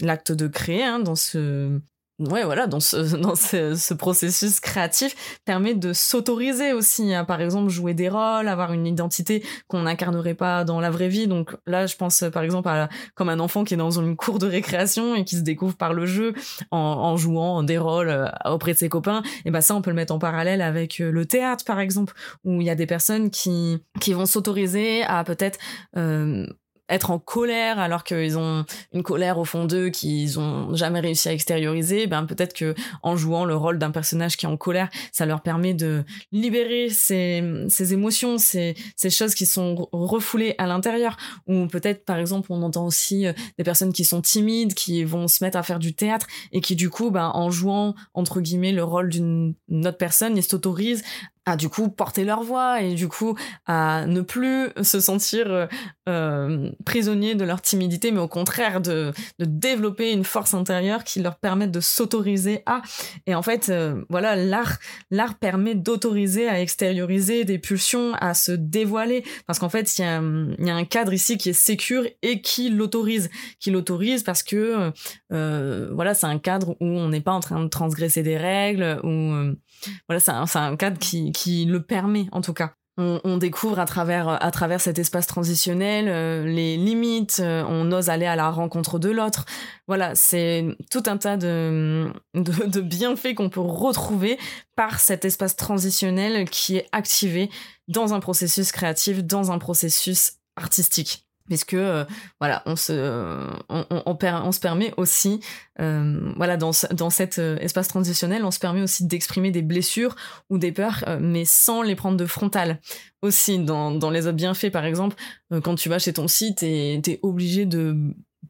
l'acte 0.00 0.32
de 0.32 0.48
créer 0.48 0.84
hein, 0.84 0.98
dans 0.98 1.16
ce 1.16 1.80
ouais 2.20 2.44
voilà 2.44 2.66
dans 2.66 2.80
ce 2.80 3.16
dans 3.16 3.34
ce, 3.34 3.74
ce 3.74 3.94
processus 3.94 4.60
créatif 4.60 5.40
permet 5.44 5.74
de 5.74 5.92
s'autoriser 5.92 6.72
aussi 6.72 7.12
à 7.14 7.24
par 7.24 7.40
exemple 7.40 7.70
jouer 7.70 7.94
des 7.94 8.08
rôles 8.08 8.48
avoir 8.48 8.72
une 8.72 8.86
identité 8.86 9.44
qu'on 9.68 9.82
n'incarnerait 9.82 10.34
pas 10.34 10.64
dans 10.64 10.80
la 10.80 10.90
vraie 10.90 11.08
vie. 11.08 11.26
Donc 11.26 11.56
là 11.66 11.86
je 11.86 11.96
pense 11.96 12.24
par 12.32 12.42
exemple 12.42 12.68
à 12.68 12.88
comme 13.14 13.28
un 13.28 13.40
enfant 13.40 13.64
qui 13.64 13.74
est 13.74 13.78
dans 13.78 13.98
une 13.98 14.16
cour 14.16 14.38
de 14.38 14.46
récréation 14.46 15.14
et 15.14 15.24
qui 15.24 15.36
se 15.36 15.42
découvre 15.42 15.76
par 15.76 15.92
le 15.92 16.06
jeu 16.06 16.34
en, 16.70 16.78
en 16.78 17.16
jouant 17.16 17.62
des 17.62 17.78
rôles 17.78 18.08
euh, 18.08 18.26
auprès 18.44 18.72
de 18.72 18.78
ses 18.78 18.88
copains 18.88 19.22
et 19.44 19.50
ben 19.50 19.60
ça 19.60 19.74
on 19.74 19.82
peut 19.82 19.90
le 19.90 19.96
mettre 19.96 20.14
en 20.14 20.18
parallèle 20.18 20.62
avec 20.62 21.00
euh, 21.00 21.10
le 21.10 21.26
théâtre 21.26 21.64
par 21.64 21.80
exemple 21.80 22.14
où 22.44 22.60
il 22.60 22.66
y 22.66 22.70
a 22.70 22.74
des 22.74 22.86
personnes 22.86 23.30
qui 23.30 23.78
qui 24.00 24.12
vont 24.12 24.26
s'autoriser 24.26 25.02
à 25.04 25.24
peut-être 25.24 25.58
euh, 25.96 26.46
être 26.88 27.10
en 27.10 27.18
colère 27.18 27.78
alors 27.78 28.04
qu'ils 28.04 28.36
ont 28.36 28.64
une 28.92 29.02
colère 29.02 29.38
au 29.38 29.44
fond 29.44 29.64
d'eux 29.64 29.88
qu'ils 29.88 30.38
ont 30.38 30.74
jamais 30.74 31.00
réussi 31.00 31.28
à 31.28 31.32
extérioriser, 31.32 32.06
ben 32.06 32.24
peut-être 32.24 32.52
que 32.52 32.74
en 33.02 33.16
jouant 33.16 33.44
le 33.44 33.56
rôle 33.56 33.78
d'un 33.78 33.90
personnage 33.90 34.36
qui 34.36 34.46
est 34.46 34.48
en 34.48 34.56
colère, 34.56 34.90
ça 35.12 35.24
leur 35.24 35.40
permet 35.40 35.72
de 35.72 36.04
libérer 36.32 36.90
ces, 36.90 37.42
ces 37.68 37.92
émotions, 37.94 38.38
ces, 38.38 38.74
ces 38.96 39.10
choses 39.10 39.34
qui 39.34 39.46
sont 39.46 39.88
refoulées 39.92 40.54
à 40.58 40.66
l'intérieur. 40.66 41.16
Ou 41.46 41.66
peut-être 41.66 42.04
par 42.04 42.18
exemple 42.18 42.48
on 42.50 42.62
entend 42.62 42.84
aussi 42.84 43.26
euh, 43.26 43.32
des 43.58 43.64
personnes 43.64 43.92
qui 43.92 44.04
sont 44.04 44.20
timides, 44.20 44.74
qui 44.74 45.04
vont 45.04 45.28
se 45.28 45.42
mettre 45.42 45.56
à 45.56 45.62
faire 45.62 45.78
du 45.78 45.94
théâtre 45.94 46.26
et 46.52 46.60
qui 46.60 46.76
du 46.76 46.90
coup 46.90 47.10
ben 47.10 47.30
en 47.34 47.50
jouant 47.50 47.94
entre 48.12 48.40
guillemets 48.40 48.72
le 48.72 48.84
rôle 48.84 49.08
d'une 49.08 49.54
autre 49.70 49.96
personne, 49.96 50.36
ils 50.36 50.42
s'autorisent 50.42 51.02
à 51.46 51.56
du 51.56 51.68
coup 51.68 51.88
porter 51.88 52.24
leur 52.24 52.42
voix 52.42 52.80
et 52.80 52.94
du 52.94 53.08
coup 53.08 53.36
à 53.66 54.06
ne 54.06 54.20
plus 54.20 54.70
se 54.82 55.00
sentir 55.00 55.68
euh, 56.08 56.34
euh, 56.44 56.70
prisonniers 56.84 57.34
de 57.34 57.44
leur 57.44 57.60
timidité 57.60 58.12
mais 58.12 58.20
au 58.20 58.28
contraire 58.28 58.80
de, 58.80 59.12
de, 59.38 59.44
développer 59.44 60.12
une 60.12 60.24
force 60.24 60.54
intérieure 60.54 61.04
qui 61.04 61.20
leur 61.20 61.36
permette 61.36 61.70
de 61.70 61.80
s'autoriser 61.80 62.62
à. 62.66 62.82
Et 63.26 63.34
en 63.34 63.42
fait 63.42 63.68
euh, 63.68 64.04
voilà 64.08 64.36
l'art 64.36 64.78
l'art 65.10 65.38
permet 65.38 65.74
d'autoriser 65.74 66.48
à 66.48 66.60
extérioriser 66.60 67.44
des 67.44 67.58
pulsions 67.58 68.14
à 68.14 68.34
se 68.34 68.52
dévoiler. 68.52 69.24
Parce 69.46 69.58
qu'en 69.58 69.68
fait 69.68 69.98
il 69.98 70.02
y 70.02 70.04
a, 70.04 70.22
y 70.58 70.70
a 70.70 70.74
un 70.74 70.84
cadre 70.84 71.12
ici 71.12 71.38
qui 71.38 71.50
est 71.50 71.54
sécure 71.54 72.06
et 72.22 72.40
qui 72.40 72.70
l'autorise. 72.70 73.30
Qui 73.60 73.70
l'autorise 73.70 74.22
parce 74.22 74.42
que 74.42 74.92
euh, 75.32 75.90
voilà 75.94 76.14
c'est 76.14 76.26
un 76.26 76.38
cadre 76.38 76.76
où 76.80 76.86
on 76.86 77.08
n'est 77.08 77.20
pas 77.20 77.32
en 77.32 77.40
train 77.40 77.62
de 77.62 77.68
transgresser 77.68 78.22
des 78.22 78.36
règles 78.36 79.00
où 79.02 79.54
voilà 80.08 80.20
c'est 80.20 80.30
un, 80.30 80.46
un 80.54 80.76
cadre 80.76 80.98
qui 80.98 81.32
qui 81.32 81.64
le 81.64 81.82
permet 81.82 82.26
en 82.32 82.40
tout 82.40 82.54
cas. 82.54 82.74
On, 82.96 83.20
on, 83.24 83.38
découvre 83.38 83.80
à 83.80 83.86
travers 83.86 84.28
à 84.28 84.50
travers 84.52 84.80
cet 84.80 85.00
espace 85.00 85.26
transitionnel 85.26 86.06
euh, 86.08 86.44
les 86.44 86.76
limites, 86.76 87.40
euh, 87.40 87.64
on 87.68 87.90
ose 87.90 88.08
aller 88.08 88.26
à 88.26 88.36
la 88.36 88.50
rencontre 88.50 89.00
de 89.00 89.10
l'autre. 89.10 89.46
Voilà, 89.88 90.14
c'est 90.14 90.64
tout 90.92 91.02
un 91.06 91.16
tas 91.16 91.36
de, 91.36 92.12
de, 92.34 92.66
de 92.66 92.80
bienfaits 92.80 93.34
qu'on 93.34 93.50
peut 93.50 93.60
retrouver 93.60 94.38
par 94.76 95.00
cet 95.00 95.24
espace 95.24 95.56
transitionnel 95.56 96.48
qui 96.48 96.76
est 96.76 96.86
activé 96.92 97.50
dans 97.88 98.14
un 98.14 98.20
processus 98.20 98.70
créatif, 98.70 99.24
dans 99.24 99.50
un 99.50 99.58
processus 99.58 100.34
artistique 100.56 101.23
puisque 101.46 101.74
euh, 101.74 102.04
voilà 102.40 102.62
on 102.66 102.76
se 102.76 102.92
on, 103.68 103.86
on, 103.90 104.16
on, 104.22 104.52
se 104.52 104.60
permet 104.60 104.94
aussi 104.96 105.40
euh, 105.80 106.32
voilà 106.36 106.56
dans 106.56 106.70
dans 106.92 107.10
cet 107.10 107.38
euh, 107.38 107.56
espace 107.58 107.88
transitionnel 107.88 108.44
on 108.44 108.50
se 108.50 108.58
permet 108.58 108.82
aussi 108.82 109.06
d'exprimer 109.06 109.50
des 109.50 109.62
blessures 109.62 110.14
ou 110.48 110.58
des 110.58 110.72
peurs 110.72 111.04
euh, 111.08 111.18
mais 111.20 111.44
sans 111.44 111.82
les 111.82 111.94
prendre 111.94 112.16
de 112.16 112.26
frontal. 112.26 112.80
Aussi 113.22 113.58
dans 113.58 113.90
dans 113.90 114.10
les 114.10 114.26
autres 114.26 114.36
bienfaits 114.36 114.70
par 114.70 114.84
exemple 114.84 115.16
quand 115.62 115.76
tu 115.76 115.88
vas 115.88 115.98
chez 115.98 116.12
ton 116.12 116.28
site 116.28 116.62
et 116.62 117.00
t'es 117.02 117.20
obligé 117.22 117.64
de 117.64 117.96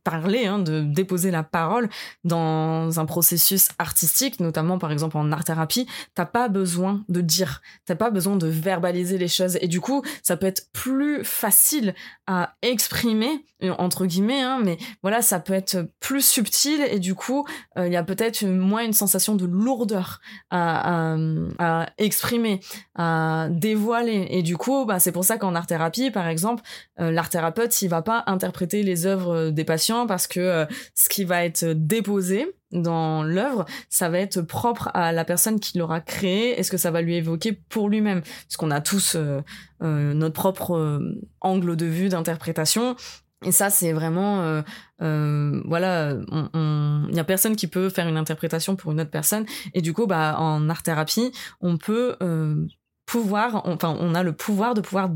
parler, 0.03 0.47
hein, 0.47 0.59
de 0.59 0.83
déposer 0.83 1.31
la 1.31 1.43
parole 1.43 1.89
dans 2.25 2.99
un 2.99 3.07
processus 3.07 3.69
artistique, 3.79 4.41
notamment 4.41 4.79
par 4.79 4.93
exemple 4.93 5.17
en 5.17 5.31
art 5.33 5.45
thérapie, 5.45 5.87
t'as 6.15 6.27
pas 6.27 6.49
besoin 6.49 7.05
de 7.09 7.21
dire, 7.21 7.63
t'as 7.87 7.95
pas 7.95 8.11
besoin 8.11 8.37
de 8.37 8.47
verbaliser 8.47 9.19
les 9.19 9.29
choses. 9.29 9.59
Et 9.61 9.69
du 9.69 9.81
coup 9.81 10.03
ça 10.23 10.37
peut 10.37 10.47
être 10.47 10.69
plus 10.73 11.25
facile 11.25 11.95
à 12.27 12.55
exprimer 12.63 13.45
entre 13.71 14.07
guillemets, 14.07 14.43
hein, 14.43 14.61
mais 14.63 14.79
voilà 15.03 15.23
ça 15.23 15.41
peut 15.41 15.53
être 15.53 15.89
plus 16.01 16.25
subtil 16.25 16.81
et 16.91 16.99
du 16.99 17.15
coup 17.15 17.47
euh, 17.79 17.87
il 17.87 17.93
y 17.93 17.97
a 17.97 18.03
peut-être 18.03 18.45
moins 18.45 18.85
une 18.85 18.93
sensation 18.93 19.35
de 19.37 19.47
lourdeur 19.47 20.21
à, 20.51 21.17
à, 21.59 21.87
exprimer, 21.99 22.61
à 22.95 23.49
dévoiler. 23.51 24.27
Et 24.31 24.43
du 24.43 24.57
coup 24.57 24.85
bah, 24.85 24.99
c'est 24.99 25.13
pour 25.13 25.25
ça 25.25 25.39
qu'en 25.39 25.55
art 25.55 25.67
thérapie 25.67 26.11
par 26.11 26.29
exemple 26.29 26.63
euh, 27.01 27.11
l'art 27.11 27.31
thérapeute 27.31 27.81
il 27.83 27.89
va 27.89 28.03
pas 28.03 28.25
interpréter 28.27 28.83
les 28.83 29.07
œuvres 29.07 29.51
des 29.51 29.65
patients 29.65 29.84
parce 30.07 30.27
que 30.27 30.41
euh, 30.41 30.67
ce 30.95 31.09
qui 31.09 31.25
va 31.25 31.45
être 31.45 31.65
déposé 31.65 32.55
dans 32.73 33.23
l'œuvre, 33.23 33.67
ça 33.89 34.09
va 34.09 34.19
être 34.19 34.41
propre 34.41 34.91
à 34.95 35.13
la 35.13 35.25
personne 35.25 35.61
qui 35.61 35.79
l'aura 35.79 36.01
créé 36.01 36.59
et 36.59 36.63
ce 36.63 36.71
que 36.71 36.77
ça 36.77 36.91
va 36.91 37.03
lui 37.03 37.15
évoquer 37.15 37.53
pour 37.53 37.89
lui-même. 37.89 38.23
Parce 38.23 38.57
qu'on 38.57 38.71
a 38.71 38.81
tous 38.81 39.15
euh, 39.15 39.41
euh, 39.83 40.15
notre 40.15 40.35
propre 40.35 41.01
angle 41.41 41.77
de 41.77 41.87
vue 41.87 42.09
d'interprétation. 42.09 42.97
Et 43.45 43.53
ça, 43.53 43.69
c'est 43.69 43.93
vraiment, 43.93 44.63
voilà, 44.99 46.17
il 46.55 47.13
n'y 47.13 47.21
a 47.21 47.25
personne 47.25 47.57
qui 47.57 47.67
peut 47.67 47.91
faire 47.91 48.09
une 48.09 48.17
interprétation 48.17 48.75
pour 48.75 48.93
une 48.93 49.03
autre 49.03 49.11
personne. 49.11 49.45
Et 49.75 49.83
du 49.83 49.93
coup, 49.93 50.07
bah, 50.07 50.37
en 50.39 50.71
art 50.71 50.83
thérapie, 50.83 51.31
on 51.61 51.77
peut 51.77 52.17
pouvoir, 53.05 53.63
on 53.67 54.15
a 54.15 54.23
le 54.23 54.33
pouvoir 54.33 54.73
de 54.73 54.81
pouvoir 54.81 55.11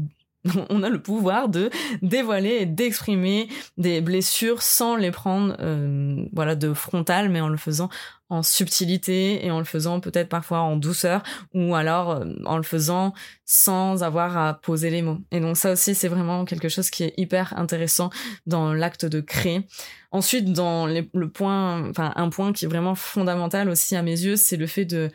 on 0.71 0.83
a 0.83 0.89
le 0.89 1.03
pouvoir 1.03 1.49
de 1.49 1.71
dévoiler 2.03 2.59
et 2.61 2.67
d'exprimer 2.67 3.49
des 3.77 4.01
blessures 4.01 4.63
sans 4.63 4.97
les 4.97 5.11
prendre 5.11 5.57
euh, 5.61 6.25
voilà 6.33 6.55
de 6.55 6.73
frontal 6.73 7.29
mais 7.29 7.41
en 7.41 7.49
le 7.49 7.57
faisant 7.57 7.89
en 8.31 8.43
subtilité 8.43 9.45
et 9.45 9.51
en 9.51 9.59
le 9.59 9.65
faisant 9.65 10.01
peut-être 10.01 10.29
parfois 10.29 10.61
en 10.61 10.77
douceur 10.77 11.23
ou 11.55 11.75
alors 11.75 12.11
euh, 12.11 12.25
en 12.45 12.57
le 12.57 12.63
faisant 12.63 13.15
sans 13.47 14.03
avoir 14.03 14.37
à 14.37 14.55
poser 14.55 14.91
les 14.91 15.03
mots. 15.03 15.19
Et 15.33 15.41
donc 15.41 15.57
ça 15.57 15.73
aussi 15.73 15.95
c'est 15.95 16.09
vraiment 16.09 16.45
quelque 16.45 16.69
chose 16.69 16.91
qui 16.91 17.05
est 17.05 17.15
hyper 17.17 17.59
intéressant 17.59 18.11
dans 18.47 18.73
l'acte 18.73 19.07
de 19.07 19.21
créer. 19.21 19.67
Ensuite 20.13 20.53
dans 20.53 20.87
le 20.87 21.29
point 21.29 21.89
enfin 21.89 22.13
un 22.17 22.29
point 22.29 22.53
qui 22.53 22.67
est 22.67 22.69
vraiment 22.69 22.95
fondamental 22.95 23.69
aussi 23.69 23.97
à 23.97 24.03
mes 24.03 24.21
yeux, 24.21 24.37
c'est 24.37 24.57
le 24.57 24.67
fait 24.67 24.85
de 24.85 25.11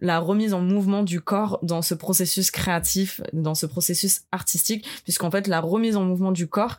la 0.00 0.18
remise 0.18 0.54
en 0.54 0.60
mouvement 0.60 1.02
du 1.02 1.20
corps 1.20 1.58
dans 1.62 1.82
ce 1.82 1.94
processus 1.94 2.50
créatif, 2.50 3.20
dans 3.32 3.54
ce 3.54 3.66
processus 3.66 4.22
artistique, 4.32 4.86
puisqu'en 5.04 5.30
fait 5.30 5.46
la 5.46 5.60
remise 5.60 5.96
en 5.96 6.04
mouvement 6.04 6.32
du 6.32 6.46
corps 6.46 6.78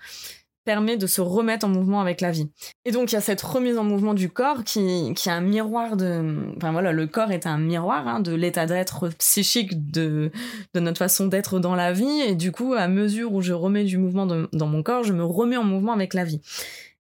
permet 0.66 0.96
de 0.96 1.08
se 1.08 1.20
remettre 1.20 1.66
en 1.66 1.70
mouvement 1.70 2.00
avec 2.00 2.22
la 2.22 2.32
vie. 2.32 2.50
Et 2.86 2.92
donc 2.92 3.12
il 3.12 3.16
y 3.16 3.18
a 3.18 3.22
cette 3.22 3.42
remise 3.42 3.78
en 3.78 3.84
mouvement 3.84 4.14
du 4.14 4.30
corps 4.30 4.64
qui, 4.64 5.14
qui 5.14 5.30
est 5.30 5.32
un 5.32 5.42
miroir 5.42 5.98
de... 5.98 6.54
Enfin 6.56 6.72
voilà, 6.72 6.94
le 6.94 7.06
corps 7.06 7.32
est 7.32 7.46
un 7.46 7.58
miroir 7.58 8.08
hein, 8.08 8.20
de 8.22 8.34
l'état 8.34 8.66
d'être 8.66 9.10
psychique 9.20 9.92
de, 9.92 10.32
de 10.74 10.80
notre 10.80 11.00
façon 11.00 11.28
d'être 11.28 11.60
dans 11.60 11.76
la 11.76 11.92
vie, 11.92 12.22
et 12.22 12.36
du 12.36 12.52
coup 12.52 12.74
à 12.74 12.88
mesure 12.88 13.34
où 13.34 13.42
je 13.42 13.54
remets 13.54 13.84
du 13.84 13.98
mouvement 13.98 14.26
dans 14.26 14.68
mon 14.68 14.84
corps, 14.84 15.04
je 15.04 15.14
me 15.14 15.26
remets 15.26 15.58
en 15.58 15.66
mouvement 15.66 15.92
avec 15.92 16.14
la 16.14 16.24
vie. 16.24 16.40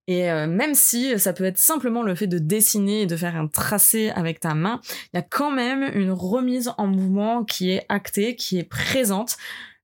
Et 0.08 0.30
euh, 0.30 0.48
même 0.48 0.76
si 0.76 1.18
ça 1.18 1.34
peut 1.34 1.46
être 1.46 1.58
simplement 1.58 2.04
le 2.04 2.16
fait 2.16 2.28
de 2.28 2.38
dessiner 2.38 3.02
et 3.02 3.06
de 3.06 3.16
faire 3.16 3.36
un 3.36 3.48
tracé 3.48 4.10
avec 4.10 4.40
ta 4.40 4.54
main, 4.54 4.82
il 5.14 5.18
y 5.18 5.20
a 5.20 5.22
quand 5.22 5.52
même 5.52 5.90
une 5.94 6.12
remise 6.12 6.72
en 6.78 6.88
mouvement 6.88 7.44
qui 7.46 7.72
est 7.72 7.86
actée, 7.90 8.36
qui 8.36 8.60
est 8.60 8.64
présente. 8.64 9.38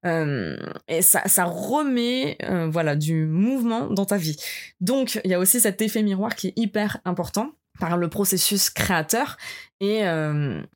Euh, 0.05 0.57
et 0.87 1.01
ça, 1.01 1.27
ça 1.27 1.43
remet 1.43 2.37
euh, 2.43 2.69
voilà 2.69 2.95
du 2.95 3.25
mouvement 3.25 3.87
dans 3.87 4.05
ta 4.05 4.17
vie. 4.17 4.37
Donc 4.81 5.19
il 5.23 5.31
y 5.31 5.33
a 5.33 5.39
aussi 5.39 5.59
cet 5.59 5.81
effet 5.81 6.03
miroir 6.03 6.35
qui 6.35 6.47
est 6.49 6.53
hyper 6.57 6.97
important 7.05 7.51
par 7.79 7.95
le 7.95 8.09
processus 8.09 8.69
créateur 8.69 9.37
et 9.79 10.03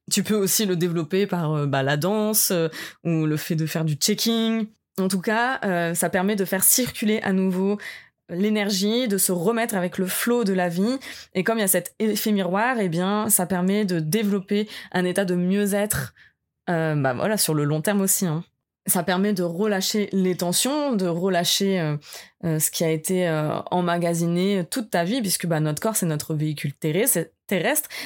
tu 0.10 0.24
peux 0.24 0.36
aussi 0.36 0.66
le 0.66 0.78
développer 0.78 1.28
par 1.28 1.68
bah, 1.68 1.84
la 1.84 1.98
danse 1.98 2.54
ou 3.04 3.26
le 3.26 3.36
fait 3.36 3.56
de 3.56 3.66
faire 3.66 3.84
du 3.84 3.96
checking. 3.96 4.68
En 4.98 5.10
tout 5.10 5.20
cas, 5.20 5.94
ça 5.96 6.10
permet 6.10 6.38
de 6.38 6.46
faire 6.46 6.64
circuler 6.64 7.20
à 7.22 7.34
nouveau 7.34 7.78
l'énergie, 8.34 9.08
de 9.08 9.17
se 9.17 9.32
remettre 9.32 9.76
avec 9.76 9.98
le 9.98 10.08
flot 10.08 10.43
de 10.43 10.54
la 10.54 10.69
vie. 10.69 10.98
Et 11.34 11.43
comme 11.43 11.58
il 11.58 11.62
y 11.62 11.65
a 11.65 11.67
cet 11.67 11.96
effet 12.00 12.32
miroir, 12.32 12.78
eh 12.80 12.89
bien, 12.89 13.30
ça 13.30 13.46
permet 13.46 13.86
de 13.86 14.00
développer 14.00 14.67
un 14.91 15.06
état 15.06 15.26
de 15.26 15.36
mieux-être, 15.36 16.13
euh, 16.69 16.96
bah 16.96 17.13
voilà, 17.13 17.38
sur 17.38 17.54
le 17.54 17.63
long 17.63 17.82
terme 17.82 18.02
aussi. 18.02 18.26
Hein. 18.26 18.43
Ça 18.86 19.04
permet 19.04 19.34
de 19.34 19.43
relâcher 19.43 20.10
les 20.12 20.36
tensions, 20.36 20.93
de 20.93 21.08
relâcher 21.08 21.80
euh, 21.80 21.96
euh, 22.43 22.60
ce 22.60 22.69
qui 22.69 22.84
a 22.84 22.89
été 22.89 23.30
emmagasiné 23.72 24.65
toute 24.69 24.89
ta 24.89 25.04
vie, 25.04 25.22
puisque 25.22 25.46
bah, 25.46 25.60
notre 25.60 25.82
corps, 25.82 25.96
c'est 25.96 26.06
notre 26.06 26.34
véhicule 26.34 26.74
terrestre, 26.74 27.19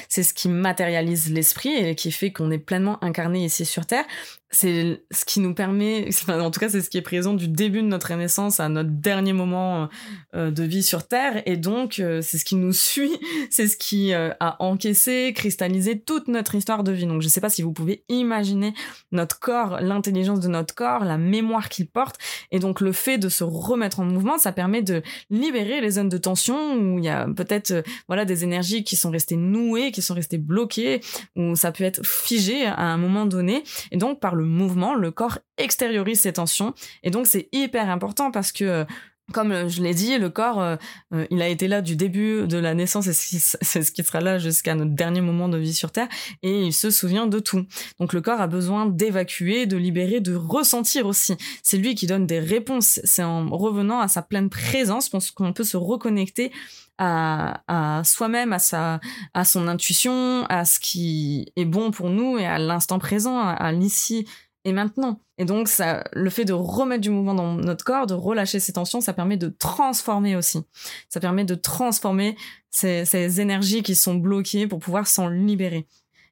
c'est 0.08 0.22
ce 0.22 0.34
qui 0.34 0.48
matérialise 0.48 1.30
l'esprit 1.32 1.74
et 1.74 1.94
qui 1.94 2.12
fait 2.12 2.32
qu'on 2.32 2.50
est 2.50 2.58
pleinement 2.58 3.02
incarné 3.02 3.44
ici 3.44 3.64
sur 3.64 3.86
Terre. 3.86 4.04
C'est 4.50 5.02
ce 5.10 5.26
qui 5.26 5.40
nous 5.40 5.52
permet, 5.52 6.08
en 6.28 6.50
tout 6.50 6.58
cas 6.58 6.70
c'est 6.70 6.80
ce 6.80 6.88
qui 6.88 6.96
est 6.96 7.02
présent 7.02 7.34
du 7.34 7.48
début 7.48 7.82
de 7.82 7.86
notre 7.86 8.14
naissance 8.14 8.60
à 8.60 8.70
notre 8.70 8.88
dernier 8.88 9.34
moment 9.34 9.90
euh, 10.34 10.50
de 10.50 10.62
vie 10.62 10.82
sur 10.82 11.06
Terre, 11.06 11.42
et 11.44 11.58
donc 11.58 11.98
euh, 11.98 12.22
c'est 12.22 12.38
ce 12.38 12.46
qui 12.46 12.56
nous 12.56 12.72
suit, 12.72 13.12
c'est 13.50 13.68
ce 13.68 13.76
qui 13.76 14.14
euh, 14.14 14.30
a 14.40 14.56
encaissé, 14.62 15.34
cristallisé 15.36 16.00
toute 16.00 16.28
notre 16.28 16.54
histoire 16.54 16.82
de 16.82 16.92
vie. 16.92 17.04
Donc 17.04 17.20
je 17.20 17.28
sais 17.28 17.42
pas 17.42 17.50
si 17.50 17.60
vous 17.60 17.74
pouvez 17.74 18.04
imaginer 18.08 18.72
notre 19.12 19.38
corps, 19.38 19.80
l'intelligence 19.82 20.40
de 20.40 20.48
notre 20.48 20.74
corps, 20.74 21.04
la 21.04 21.18
mémoire 21.18 21.68
qu'il 21.68 21.86
porte, 21.86 22.16
et 22.50 22.58
donc 22.58 22.80
le 22.80 22.92
fait 22.92 23.18
de 23.18 23.28
se 23.28 23.44
remettre 23.44 24.00
en 24.00 24.04
mouvement, 24.04 24.38
ça 24.38 24.52
permet 24.52 24.80
de 24.80 25.02
libérer 25.28 25.82
les 25.82 25.90
zones 25.90 26.08
de 26.08 26.18
tension 26.18 26.74
où 26.74 26.98
il 26.98 27.04
y 27.04 27.10
a 27.10 27.26
peut-être 27.26 27.82
voilà 28.06 28.24
des 28.24 28.44
énergies 28.44 28.82
qui 28.82 28.96
sont 28.96 29.10
restées 29.10 29.36
nouées, 29.38 29.92
qui 29.92 30.02
sont 30.02 30.14
restées 30.14 30.38
bloquées, 30.38 31.00
où 31.36 31.56
ça 31.56 31.72
peut 31.72 31.84
être 31.84 32.04
figé 32.04 32.66
à 32.66 32.82
un 32.82 32.96
moment 32.96 33.26
donné, 33.26 33.62
et 33.90 33.96
donc 33.96 34.20
par 34.20 34.34
le 34.34 34.44
mouvement, 34.44 34.94
le 34.94 35.10
corps 35.10 35.38
extériorise 35.56 36.20
ses 36.20 36.34
tensions. 36.34 36.74
Et 37.02 37.10
donc, 37.10 37.26
c'est 37.26 37.48
hyper 37.52 37.90
important 37.90 38.30
parce 38.30 38.52
que 38.52 38.64
euh, 38.64 38.84
comme 39.32 39.68
je 39.68 39.82
l'ai 39.82 39.92
dit, 39.92 40.16
le 40.18 40.30
corps, 40.30 40.60
euh, 40.60 40.76
euh, 41.12 41.26
il 41.30 41.42
a 41.42 41.48
été 41.48 41.68
là 41.68 41.82
du 41.82 41.96
début 41.96 42.46
de 42.46 42.56
la 42.56 42.74
naissance 42.74 43.06
et 43.08 43.12
c'est 43.12 43.82
ce 43.82 43.92
qui 43.92 44.02
sera 44.02 44.20
là 44.20 44.38
jusqu'à 44.38 44.74
notre 44.74 44.92
dernier 44.92 45.20
moment 45.20 45.48
de 45.48 45.58
vie 45.58 45.74
sur 45.74 45.90
Terre 45.90 46.08
et 46.42 46.62
il 46.62 46.72
se 46.72 46.90
souvient 46.90 47.26
de 47.26 47.38
tout. 47.38 47.66
Donc 48.00 48.12
le 48.12 48.20
corps 48.20 48.40
a 48.40 48.46
besoin 48.46 48.86
d'évacuer, 48.86 49.66
de 49.66 49.76
libérer, 49.76 50.20
de 50.20 50.34
ressentir 50.34 51.06
aussi. 51.06 51.36
C'est 51.62 51.76
lui 51.76 51.94
qui 51.94 52.06
donne 52.06 52.26
des 52.26 52.40
réponses. 52.40 53.00
C'est 53.04 53.22
en 53.22 53.48
revenant 53.50 54.00
à 54.00 54.08
sa 54.08 54.22
pleine 54.22 54.48
présence 54.48 55.10
qu'on 55.34 55.52
peut 55.52 55.64
se 55.64 55.76
reconnecter 55.76 56.50
à, 56.98 57.62
à 57.68 58.04
soi-même, 58.04 58.52
à 58.52 58.58
sa, 58.58 59.00
à 59.34 59.44
son 59.44 59.68
intuition, 59.68 60.44
à 60.48 60.64
ce 60.64 60.78
qui 60.80 61.52
est 61.56 61.64
bon 61.64 61.90
pour 61.90 62.10
nous 62.10 62.38
et 62.38 62.46
à 62.46 62.58
l'instant 62.58 62.98
présent, 62.98 63.40
à, 63.40 63.72
l'ici 63.72 64.26
et 64.64 64.72
maintenant. 64.72 65.20
Et 65.38 65.44
donc, 65.44 65.68
ça, 65.68 66.04
le 66.12 66.30
fait 66.30 66.44
de 66.44 66.52
remettre 66.52 67.00
du 67.00 67.10
mouvement 67.10 67.34
dans 67.34 67.54
notre 67.54 67.84
corps, 67.84 68.06
de 68.06 68.14
relâcher 68.14 68.60
ces 68.60 68.72
tensions, 68.72 69.00
ça 69.00 69.12
permet 69.12 69.36
de 69.36 69.48
transformer 69.48 70.36
aussi. 70.36 70.60
Ça 71.08 71.20
permet 71.20 71.44
de 71.44 71.54
transformer 71.54 72.36
ces, 72.70 73.04
ces 73.04 73.40
énergies 73.40 73.82
qui 73.82 73.94
sont 73.94 74.16
bloquées 74.16 74.66
pour 74.66 74.80
pouvoir 74.80 75.06
s'en 75.06 75.28
libérer. 75.28 75.86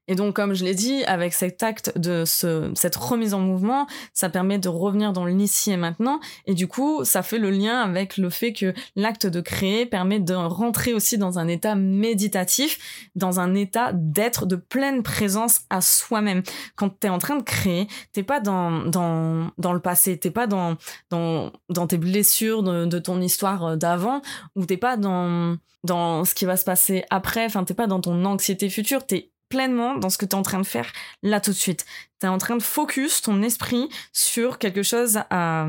Et 0.08 0.14
donc, 0.14 0.36
comme 0.36 0.54
je 0.54 0.64
l'ai 0.64 0.74
dit, 0.74 1.04
avec 1.04 1.32
cet 1.32 1.62
acte 1.62 1.98
de 1.98 2.24
ce, 2.24 2.70
cette 2.74 2.96
remise 2.96 3.34
en 3.34 3.40
mouvement, 3.40 3.86
ça 4.12 4.28
permet 4.28 4.58
de 4.58 4.68
revenir 4.68 5.12
dans 5.12 5.24
l'ici 5.24 5.72
et 5.72 5.76
maintenant. 5.76 6.20
Et 6.46 6.54
du 6.54 6.68
coup, 6.68 7.04
ça 7.04 7.22
fait 7.22 7.38
le 7.38 7.50
lien 7.50 7.80
avec 7.80 8.16
le 8.16 8.30
fait 8.30 8.52
que 8.52 8.72
l'acte 8.94 9.26
de 9.26 9.40
créer 9.40 9.86
permet 9.86 10.20
de 10.20 10.34
rentrer 10.34 10.94
aussi 10.94 11.18
dans 11.18 11.38
un 11.38 11.48
état 11.48 11.74
méditatif, 11.74 13.08
dans 13.14 13.40
un 13.40 13.54
état 13.54 13.90
d'être 13.92 14.46
de 14.46 14.56
pleine 14.56 15.02
présence 15.02 15.62
à 15.70 15.80
soi-même. 15.80 16.42
Quand 16.76 16.88
t'es 16.88 17.08
en 17.08 17.18
train 17.18 17.36
de 17.36 17.42
créer, 17.42 17.88
t'es 18.12 18.22
pas 18.22 18.40
dans, 18.40 18.84
dans, 18.84 19.50
dans 19.58 19.72
le 19.72 19.80
passé, 19.80 20.18
t'es 20.18 20.30
pas 20.30 20.46
dans, 20.46 20.76
dans, 21.10 21.52
dans 21.68 21.86
tes 21.86 21.98
blessures 21.98 22.62
de, 22.62 22.86
de 22.86 22.98
ton 22.98 23.20
histoire 23.20 23.76
d'avant, 23.76 24.22
ou 24.54 24.64
t'es 24.64 24.76
pas 24.76 24.96
dans, 24.96 25.56
dans 25.84 26.24
ce 26.24 26.34
qui 26.34 26.44
va 26.44 26.56
se 26.56 26.64
passer 26.64 27.04
après, 27.10 27.44
enfin, 27.44 27.64
t'es 27.64 27.74
pas 27.74 27.86
dans 27.86 28.00
ton 28.00 28.24
anxiété 28.24 28.68
future, 28.68 29.04
t'es 29.04 29.30
pleinement 29.48 29.96
dans 29.96 30.10
ce 30.10 30.18
que 30.18 30.26
tu 30.26 30.32
es 30.32 30.38
en 30.38 30.42
train 30.42 30.60
de 30.60 30.66
faire 30.66 30.92
là 31.22 31.40
tout 31.40 31.50
de 31.50 31.56
suite. 31.56 31.84
Tu 32.20 32.26
es 32.26 32.28
en 32.28 32.38
train 32.38 32.56
de 32.56 32.62
focus 32.62 33.22
ton 33.22 33.42
esprit 33.42 33.88
sur 34.12 34.58
quelque 34.58 34.82
chose 34.82 35.20
à, 35.30 35.66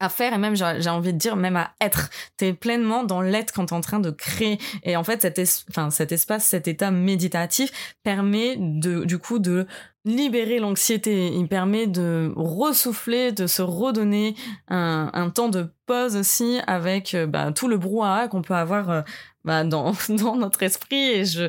à 0.00 0.08
faire 0.08 0.34
et 0.34 0.38
même 0.38 0.54
j'ai 0.56 0.90
envie 0.90 1.12
de 1.12 1.18
dire 1.18 1.36
même 1.36 1.56
à 1.56 1.72
être. 1.80 2.10
Tu 2.38 2.46
es 2.46 2.52
pleinement 2.52 3.04
dans 3.04 3.20
l'être 3.20 3.52
quand 3.52 3.66
tu 3.66 3.74
es 3.74 3.76
en 3.76 3.80
train 3.80 4.00
de 4.00 4.10
créer 4.10 4.58
et 4.82 4.96
en 4.96 5.04
fait 5.04 5.22
cet, 5.22 5.38
espace, 5.38 6.44
cet 6.44 6.68
état 6.68 6.90
méditatif 6.90 7.94
permet 8.02 8.56
de 8.58 9.04
du 9.04 9.18
coup 9.18 9.38
de 9.38 9.66
libérer 10.06 10.58
l'anxiété, 10.58 11.28
il 11.28 11.48
permet 11.48 11.86
de 11.86 12.30
ressouffler, 12.36 13.32
de 13.32 13.46
se 13.46 13.62
redonner 13.62 14.34
un, 14.68 15.10
un 15.14 15.30
temps 15.30 15.48
de 15.48 15.70
pause 15.86 16.16
aussi 16.16 16.60
avec 16.66 17.14
euh, 17.14 17.26
bah, 17.26 17.52
tout 17.52 17.68
le 17.68 17.78
brouhaha 17.78 18.28
qu'on 18.28 18.42
peut 18.42 18.54
avoir 18.54 18.90
euh, 18.90 19.02
bah, 19.44 19.64
dans, 19.64 19.92
dans 20.08 20.36
notre 20.36 20.62
esprit 20.62 21.10
et 21.10 21.24
je 21.24 21.44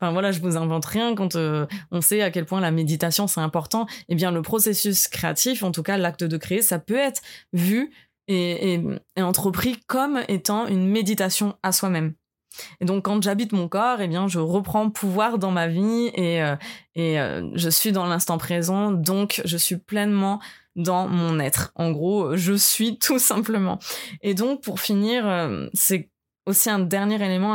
enfin 0.00 0.12
voilà 0.12 0.32
je 0.32 0.40
vous 0.40 0.56
invente 0.56 0.84
rien 0.84 1.14
quand 1.14 1.36
euh, 1.36 1.66
on 1.90 2.00
sait 2.00 2.22
à 2.22 2.30
quel 2.30 2.44
point 2.44 2.60
la 2.60 2.70
méditation 2.70 3.26
c'est 3.26 3.40
important 3.40 3.86
et 3.86 4.04
eh 4.10 4.14
bien 4.14 4.30
le 4.30 4.42
processus 4.42 5.08
créatif 5.08 5.62
en 5.62 5.70
tout 5.70 5.82
cas 5.82 5.96
l'acte 5.96 6.24
de 6.24 6.36
créer 6.36 6.62
ça 6.62 6.78
peut 6.78 6.96
être 6.96 7.22
vu 7.52 7.92
et, 8.28 8.80
et, 9.16 9.22
entrepris 9.22 9.78
comme 9.86 10.20
étant 10.28 10.66
une 10.66 10.88
méditation 10.88 11.56
à 11.62 11.72
soi-même. 11.72 12.14
Et 12.80 12.84
donc 12.84 13.04
quand 13.04 13.22
j'habite 13.22 13.52
mon 13.52 13.68
corps, 13.68 14.00
eh 14.00 14.08
bien 14.08 14.28
je 14.28 14.38
reprends 14.38 14.88
pouvoir 14.90 15.38
dans 15.38 15.50
ma 15.50 15.66
vie 15.66 16.10
et, 16.14 16.42
euh, 16.42 16.56
et 16.94 17.20
euh, 17.20 17.50
je 17.54 17.68
suis 17.68 17.92
dans 17.92 18.06
l'instant 18.06 18.38
présent, 18.38 18.92
donc 18.92 19.42
je 19.44 19.56
suis 19.56 19.76
pleinement 19.76 20.40
dans 20.76 21.08
mon 21.08 21.38
être. 21.40 21.72
En 21.74 21.90
gros, 21.90 22.36
je 22.36 22.52
suis 22.52 22.98
tout 22.98 23.18
simplement. 23.18 23.78
Et 24.22 24.34
donc 24.34 24.62
pour 24.62 24.80
finir, 24.80 25.26
euh, 25.26 25.66
c'est 25.72 26.10
aussi 26.46 26.70
un 26.70 26.78
dernier 26.78 27.16
élément, 27.24 27.54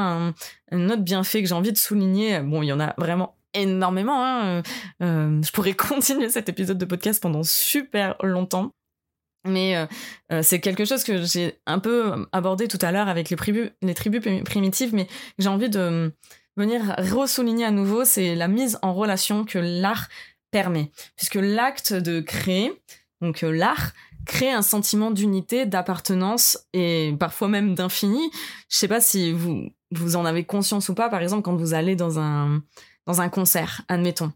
un, 0.72 0.90
autre 0.90 1.04
bienfait 1.04 1.42
que 1.42 1.48
j'ai 1.48 1.56
envie 1.56 1.72
de 1.72 1.78
souligner. 1.78 2.40
Bon, 2.42 2.62
il 2.62 2.68
y 2.68 2.74
en 2.74 2.80
a 2.80 2.94
vraiment 2.98 3.36
énormément. 3.54 4.24
Hein. 4.24 4.62
je 5.00 5.52
pourrais 5.52 5.74
continuer 5.76 6.30
cet 6.30 6.50
épisode 6.50 6.78
de 6.78 6.86
podcast 6.86 7.22
pendant 7.22 7.44
super 7.44 8.16
longtemps. 8.22 8.72
Mais 9.46 9.76
euh, 9.76 9.86
euh, 10.32 10.42
c'est 10.44 10.60
quelque 10.60 10.86
chose 10.86 11.04
que 11.04 11.24
j'ai 11.24 11.60
un 11.66 11.80
peu 11.80 12.28
abordé 12.32 12.68
tout 12.68 12.80
à 12.82 12.92
l'heure 12.92 13.08
avec 13.08 13.30
les, 13.30 13.38
tribus, 13.38 13.72
les 13.82 13.94
tribus 13.94 14.22
primitives, 14.44 14.94
mais 14.94 15.08
j'ai 15.38 15.48
envie 15.48 15.70
de 15.70 16.14
venir 16.58 16.94
ressouligner 16.98 17.66
à 17.66 17.72
nouveau, 17.72 18.04
c'est 18.04 18.36
la 18.36 18.50
mise 18.50 18.78
en 18.82 18.94
relation 18.94 19.46
que 19.46 19.58
l'art 19.58 20.10
permet. 20.52 20.92
Puisque 21.16 21.36
l'acte 21.36 21.94
de 21.94 22.20
créer, 22.20 22.74
donc 23.22 23.44
euh, 23.44 23.52
l'art, 23.52 23.94
crée 24.30 24.52
un 24.52 24.62
sentiment 24.62 25.10
d'unité, 25.10 25.66
d'appartenance 25.66 26.60
et 26.74 27.16
parfois 27.20 27.48
même 27.48 27.74
d'infini. 27.74 28.30
Je 28.70 28.78
sais 28.78 28.88
pas 28.88 29.02
si 29.02 29.32
vous, 29.32 29.70
vous 29.92 30.16
en 30.16 30.24
avez 30.24 30.46
conscience 30.46 30.88
ou 30.90 30.94
pas, 30.94 31.10
par 31.10 31.22
exemple, 31.22 31.42
quand 31.42 31.56
vous 31.56 31.74
allez 31.74 31.96
dans 31.96 32.20
un, 32.20 32.62
dans 33.08 33.22
un 33.22 33.30
concert, 33.30 33.82
admettons. 33.88 34.32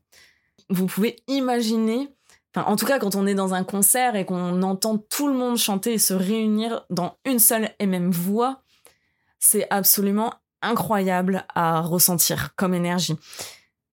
Vous 0.70 0.88
pouvez 0.88 1.18
imaginer 1.28 2.10
en 2.56 2.76
tout 2.76 2.86
cas, 2.86 3.00
quand 3.00 3.16
on 3.16 3.26
est 3.26 3.34
dans 3.34 3.56
un 3.56 3.64
concert 3.64 4.16
et 4.16 4.26
qu'on 4.26 4.62
entend 4.62 5.00
tout 5.00 5.28
le 5.28 5.34
monde 5.34 5.58
chanter 5.58 5.94
et 5.94 5.98
se 5.98 6.14
réunir 6.14 6.86
dans 6.92 7.18
une 7.26 7.40
seule 7.40 7.72
et 7.80 7.88
même 7.88 8.12
voix, 8.12 8.62
c'est 9.40 9.66
absolument 9.72 10.36
incroyable 10.62 11.48
à 11.56 11.82
ressentir 11.82 12.54
comme 12.56 12.76
énergie. 12.76 13.16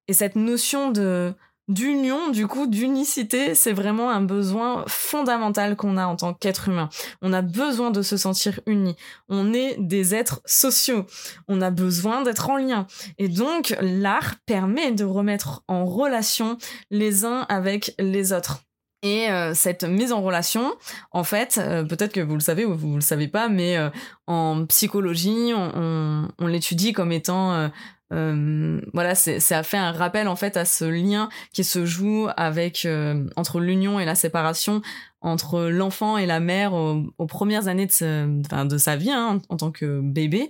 Et 0.07 0.13
cette 0.13 0.35
notion 0.35 0.91
de 0.91 1.33
d'union, 1.71 2.29
du 2.29 2.47
coup, 2.47 2.67
d'unicité, 2.67 3.55
c'est 3.55 3.73
vraiment 3.73 4.09
un 4.11 4.21
besoin 4.21 4.83
fondamental 4.87 5.75
qu'on 5.75 5.97
a 5.97 6.05
en 6.05 6.15
tant 6.15 6.33
qu'être 6.33 6.69
humain. 6.69 6.89
On 7.21 7.33
a 7.33 7.41
besoin 7.41 7.91
de 7.91 8.01
se 8.01 8.17
sentir 8.17 8.59
unis. 8.65 8.95
On 9.29 9.53
est 9.53 9.75
des 9.79 10.13
êtres 10.13 10.41
sociaux. 10.45 11.05
On 11.47 11.61
a 11.61 11.71
besoin 11.71 12.21
d'être 12.21 12.49
en 12.49 12.57
lien. 12.57 12.87
Et 13.17 13.27
donc, 13.27 13.75
l'art 13.81 14.35
permet 14.45 14.91
de 14.91 15.05
remettre 15.05 15.63
en 15.67 15.85
relation 15.85 16.57
les 16.89 17.25
uns 17.25 17.45
avec 17.49 17.95
les 17.99 18.33
autres. 18.33 18.61
Et 19.03 19.31
euh, 19.31 19.55
cette 19.55 19.83
mise 19.83 20.11
en 20.11 20.21
relation, 20.21 20.75
en 21.11 21.23
fait, 21.23 21.59
euh, 21.59 21.83
peut-être 21.83 22.13
que 22.13 22.19
vous 22.19 22.35
le 22.35 22.39
savez 22.39 22.65
ou 22.65 22.75
vous 22.75 22.95
le 22.95 23.01
savez 23.01 23.27
pas, 23.27 23.49
mais 23.49 23.75
euh, 23.75 23.89
en 24.27 24.65
psychologie, 24.67 25.53
on, 25.55 26.27
on 26.37 26.47
l'étudie 26.47 26.93
comme 26.93 27.11
étant 27.11 27.71
euh, 28.11 28.81
voilà, 28.93 29.15
ça 29.15 29.57
a 29.57 29.63
fait 29.63 29.77
un 29.77 29.91
rappel 29.91 30.27
en 30.27 30.35
fait 30.35 30.57
à 30.57 30.65
ce 30.65 30.85
lien 30.85 31.29
qui 31.53 31.63
se 31.63 31.85
joue 31.85 32.27
avec 32.35 32.85
euh, 32.85 33.25
entre 33.35 33.59
l'union 33.59 33.99
et 33.99 34.05
la 34.05 34.15
séparation 34.15 34.81
entre 35.21 35.61
l'enfant 35.65 36.17
et 36.17 36.25
la 36.25 36.39
mère 36.39 36.73
aux, 36.73 37.27
premières 37.27 37.67
années 37.67 37.85
de, 37.85 38.63
de 38.65 38.77
sa 38.77 38.95
vie 38.95 39.11
hein, 39.11 39.39
en, 39.49 39.57
tant 39.57 39.71
que 39.71 40.01
bébé. 40.01 40.49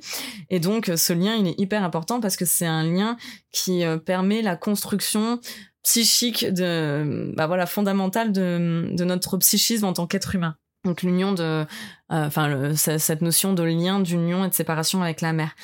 Et 0.50 0.62
donc 0.62 0.90
ce 0.96 1.12
lien, 1.12 1.36
il 1.36 1.48
est 1.48 1.60
hyper 1.60 1.84
important 1.84 2.22
parce 2.22 2.38
que 2.38 2.46
c'est 2.46 2.66
un 2.66 2.84
lien 2.84 3.18
qui 3.52 3.84
euh, 3.84 3.98
permet 3.98 4.42
la 4.42 4.56
construction 4.56 5.40
psychique 5.84 6.46
de 6.46 7.34
bah 7.36 7.48
voilà 7.48 7.66
fondamentale 7.66 8.32
de, 8.32 8.92
de 8.94 9.04
notre 9.04 9.38
psychisme 9.38 9.86
en 9.86 9.94
tant 9.94 10.08
qu'être 10.08 10.36
humain. 10.36 10.56
Donc 10.86 11.04
l'union 11.04 11.32
de, 11.34 11.66
enfin 12.10 12.74
cette 12.76 13.22
notion 13.22 13.54
de 13.54 13.64
lien, 13.64 14.00
d'union 14.00 14.46
et 14.46 14.50
de 14.50 14.54
séparation 14.54 15.04
avec 15.04 15.22
la 15.22 15.34
mère. 15.34 15.56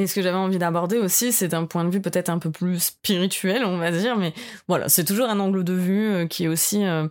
Et 0.00 0.06
ce 0.06 0.14
que 0.14 0.22
j'avais 0.22 0.38
envie 0.38 0.56
d'aborder 0.56 0.96
aussi, 0.96 1.30
c'est 1.30 1.52
un 1.52 1.66
point 1.66 1.84
de 1.84 1.90
vue 1.90 2.00
peut-être 2.00 2.30
un 2.30 2.38
peu 2.38 2.50
plus 2.50 2.82
spirituel, 2.82 3.66
on 3.66 3.76
va 3.76 3.90
dire, 3.90 4.16
mais 4.16 4.32
voilà, 4.66 4.88
c'est 4.88 5.04
toujours 5.04 5.28
un 5.28 5.38
angle 5.38 5.62
de 5.62 5.74
vue 5.74 6.08
euh, 6.08 6.26
qui 6.26 6.44
est 6.44 6.48
aussi 6.48 6.86
euh, 6.86 7.06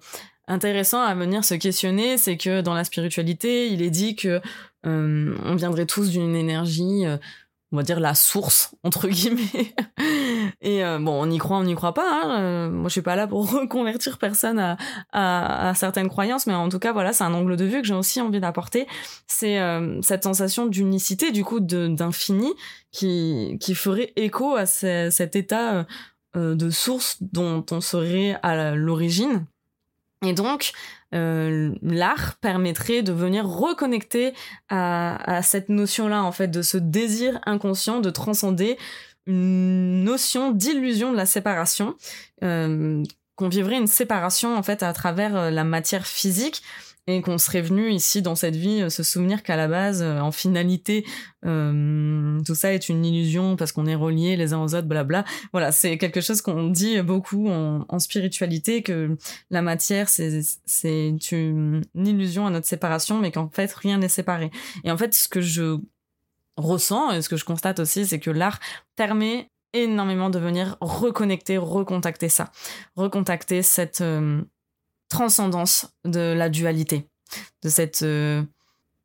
intéressant 0.47 0.99
à 0.99 1.13
venir 1.13 1.45
se 1.45 1.54
questionner. 1.54 2.17
C'est 2.17 2.36
que 2.36 2.62
dans 2.62 2.73
la 2.73 2.84
spiritualité, 2.84 3.67
il 3.67 3.84
est 3.84 3.91
dit 3.91 4.15
que 4.15 4.41
euh, 4.88 5.36
on 5.45 5.56
viendrait 5.56 5.86
tous 5.86 6.10
d'une 6.10 6.36
énergie 6.36 7.06
on 7.71 7.77
va 7.77 7.84
dire 7.84 7.99
la 7.99 8.15
source 8.15 8.75
entre 8.84 9.08
guillemets. 9.08 9.73
Et 10.62 10.84
euh, 10.84 10.99
bon 10.99 11.12
on 11.21 11.29
y 11.29 11.38
croit 11.38 11.58
on 11.58 11.63
n'y 11.63 11.75
croit 11.75 11.93
pas 11.93 12.23
hein. 12.23 12.41
Euh, 12.41 12.69
moi 12.69 12.89
je 12.89 12.93
suis 12.93 13.01
pas 13.01 13.15
là 13.15 13.27
pour 13.27 13.49
reconvertir 13.60 14.17
personne 14.17 14.60
à, 14.60 14.77
à, 15.12 15.73
certaines 15.75 16.10
croyances 16.10 16.47
mais 16.47 16.53
en 16.53 16.69
tout 16.69 16.79
cas 16.79 16.91
voilà 16.91 17.13
c'est 17.13 17.23
un 17.23 17.34
angle 17.34 17.55
de 17.58 17.65
vue 17.65 17.82
que 17.82 17.88
j'ai 17.88 17.93
aussi 17.93 18.21
envie 18.21 18.39
d'apporter. 18.39 18.88
C'est 19.27 19.60
euh, 19.60 20.01
cette 20.01 20.23
sensation 20.23 20.65
d'unicité 20.65 21.32
du 21.32 21.43
coup 21.43 21.60
d'infini 21.60 22.53
qui 22.91 23.58
qui 23.60 23.75
ferait 23.75 24.13
écho 24.15 24.55
à 24.55 24.65
cet 24.65 25.36
état 25.36 25.86
de 26.36 26.69
source 26.69 27.17
dont 27.21 27.65
on 27.71 27.82
serait 27.82 28.38
à 28.43 28.75
l'origine 28.75 29.45
et 30.25 30.34
donc, 30.34 30.73
euh, 31.13 31.73
l'art 31.82 32.36
permettrait 32.41 33.03
de 33.03 33.13
venir 33.13 33.47
reconnecter 33.47 34.34
à, 34.69 35.41
cette 35.43 35.69
notion-là, 35.69 36.23
en 36.23 36.32
fait, 36.32 36.49
de 36.49 36.62
ce 36.62 36.77
désir 36.77 37.39
inconscient 37.45 38.01
de 38.01 38.10
transcender 38.10 38.77
une 39.25 40.03
notion 40.03 40.51
d'illusion 40.51 41.12
de 41.12 41.17
la 41.17 41.25
séparation, 41.25 41.95
euh, 42.43 43.03
qu'on 43.36 43.47
vivrait 43.47 43.77
une 43.77 43.88
séparation, 43.88 44.58
en 44.58 44.63
fait, 44.63 44.84
à 44.84 44.91
travers 44.91 45.36
euh, 45.38 45.49
la 45.51 45.63
matière 45.63 46.05
physique, 46.05 46.63
et 47.10 47.22
qu'on 47.24 47.39
serait 47.39 47.62
venu 47.62 47.89
ici 47.89 48.22
dans 48.22 48.36
cette 48.36 48.56
vie 48.56 48.84
euh, 48.84 48.89
se 48.89 49.02
souvenir 49.02 49.41
qu'à 49.41 49.56
la 49.56 49.67
base, 49.67 50.04
euh, 50.04 50.19
en 50.19 50.32
finalité, 50.32 51.06
euh, 51.43 52.39
tout 52.45 52.54
ça 52.54 52.72
est 52.72 52.88
une 52.88 53.04
illusion 53.04 53.56
parce 53.56 53.72
qu'on 53.72 53.88
est 53.88 53.95
reliés 53.95 54.36
les 54.36 54.54
uns 54.54 54.62
aux 54.62 54.76
autres, 54.76 54.88
blabla. 54.88 55.26
Voilà, 55.52 55.72
c'est 55.72 55.98
quelque 55.98 56.22
chose 56.22 56.41
qu'on 56.41 56.67
dit 56.67 57.02
beaucoup 57.02 57.50
en, 57.50 58.00
spiritualité 58.00 58.84
que 58.84 59.17
la 59.50 59.62
matière 59.62 60.08
c'est 60.08 61.32
une, 61.32 61.82
illusion 61.95 62.45
à 62.45 62.52
notre 62.52 62.67
séparation, 62.67 63.17
mais 63.17 63.32
qu'en 63.32 63.50
fait 63.50 63.74
rien 63.74 63.98
n'est 63.98 64.08
séparé. 64.08 64.52
Et 64.84 64.91
en 64.91 64.98
fait, 64.98 65.13
ce 65.13 65.28
que 65.28 65.41
je 65.41 65.80
ressens 66.58 67.12
et 67.12 67.22
ce 67.22 67.30
que 67.30 67.38
je 67.38 67.45
constate 67.45 67.80
aussi, 67.80 68.06
c'est 68.06 68.19
que 68.19 68.32
l'art 68.32 68.60
permet 68.95 69.50
énormément 69.74 70.30
de 70.30 70.39
venir 70.39 70.78
reconnecter, 70.80 71.58
recontacter 71.58 72.30
ça, 72.30 72.52
recontacter 72.95 73.63
cette 73.63 74.04
transcendance 75.10 75.88
de 76.06 76.34
la 76.34 76.50
dualité, 76.50 77.10
de 77.63 77.69
cette, 77.69 78.04
euh, 78.04 78.43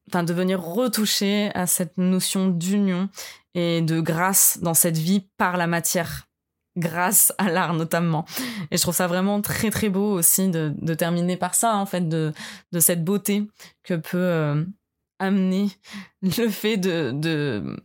enfin, 0.09 0.23
de 0.23 0.33
venir 0.33 0.62
retoucher 0.62 1.51
à 1.55 1.67
cette 1.67 1.99
notion 1.99 2.49
d'union 2.49 3.09
et 3.55 3.81
de 3.81 4.01
grâce 4.01 4.59
dans 4.62 4.75
cette 4.75 4.99
vie 4.99 5.27
par 5.38 5.57
la 5.57 5.67
matière, 5.67 6.29
grâce 6.77 7.33
à 7.38 7.51
l'art 7.51 7.75
notamment. 7.75 8.25
Et 8.71 8.77
je 8.77 8.83
trouve 8.83 8.95
ça 8.95 9.07
vraiment 9.07 9.40
très 9.40 9.71
très 9.71 9.88
beau 9.88 10.12
aussi 10.12 10.49
de, 10.49 10.95
terminer 10.95 11.37
par 11.37 11.55
ça, 11.55 11.77
en 11.77 11.87
fait, 11.87 12.09
de, 12.09 12.33
de 12.73 12.81
cette 12.81 13.05
beauté 13.05 13.47
que 13.83 13.95
peut 13.95 14.19
euh, 14.19 14.64
amener 15.19 15.69
le 16.23 16.49
fait 16.49 16.77
de 16.77 17.12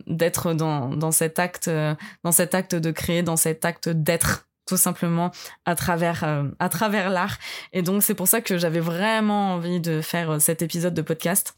d'être 0.06 0.54
dans, 0.54 0.90
dans 0.90 1.12
cet 1.12 1.38
acte, 1.38 1.68
euh, 1.68 1.94
dans 2.24 2.32
cet 2.32 2.54
acte 2.54 2.74
de 2.74 2.90
créer, 2.90 3.22
dans 3.22 3.36
cet 3.36 3.64
acte 3.64 3.88
d'être 3.88 4.49
tout 4.70 4.76
simplement 4.76 5.32
à 5.66 5.74
travers 5.74 6.22
euh, 6.22 6.44
à 6.60 6.68
travers 6.68 7.10
l'art. 7.10 7.38
Et 7.72 7.82
donc 7.82 8.04
c'est 8.04 8.14
pour 8.14 8.28
ça 8.28 8.40
que 8.40 8.56
j'avais 8.56 8.78
vraiment 8.78 9.54
envie 9.54 9.80
de 9.80 10.00
faire 10.00 10.30
euh, 10.30 10.38
cet 10.38 10.62
épisode 10.62 10.94
de 10.94 11.02
podcast. 11.02 11.56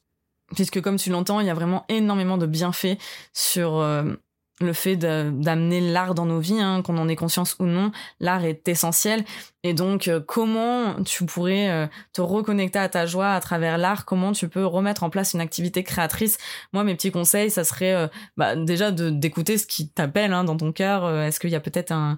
Puisque 0.54 0.80
comme 0.80 0.96
tu 0.96 1.10
l'entends 1.10 1.38
il 1.40 1.46
y 1.46 1.50
a 1.50 1.54
vraiment 1.54 1.84
énormément 1.90 2.38
de 2.38 2.46
bienfaits 2.46 2.96
sur 3.34 3.76
euh, 3.76 4.14
le 4.60 4.72
fait 4.72 4.96
d'amener 4.96 5.80
l'art 5.80 6.14
dans 6.14 6.24
nos 6.24 6.38
vies, 6.38 6.60
hein, 6.60 6.80
qu'on 6.82 6.96
en 6.96 7.08
ait 7.08 7.16
conscience 7.16 7.56
ou 7.58 7.64
non, 7.64 7.90
l'art 8.20 8.44
est 8.44 8.66
essentiel. 8.68 9.24
Et 9.64 9.74
donc, 9.74 10.08
comment 10.28 11.02
tu 11.02 11.24
pourrais 11.24 11.90
te 12.12 12.20
reconnecter 12.20 12.78
à 12.78 12.88
ta 12.88 13.04
joie 13.04 13.32
à 13.32 13.40
travers 13.40 13.76
l'art? 13.76 14.04
Comment 14.04 14.30
tu 14.30 14.48
peux 14.48 14.64
remettre 14.64 15.02
en 15.02 15.10
place 15.10 15.34
une 15.34 15.40
activité 15.40 15.82
créatrice? 15.82 16.38
Moi, 16.72 16.84
mes 16.84 16.94
petits 16.94 17.10
conseils, 17.10 17.50
ça 17.50 17.64
serait 17.64 18.08
bah, 18.36 18.54
déjà 18.54 18.92
d'écouter 18.92 19.58
ce 19.58 19.66
qui 19.66 19.88
t'appelle 19.88 20.32
hein, 20.32 20.44
dans 20.44 20.56
ton 20.56 20.70
cœur. 20.70 21.10
Est-ce 21.10 21.40
qu'il 21.40 21.50
y 21.50 21.56
a 21.56 21.60
peut-être 21.60 21.90
un, 21.90 22.16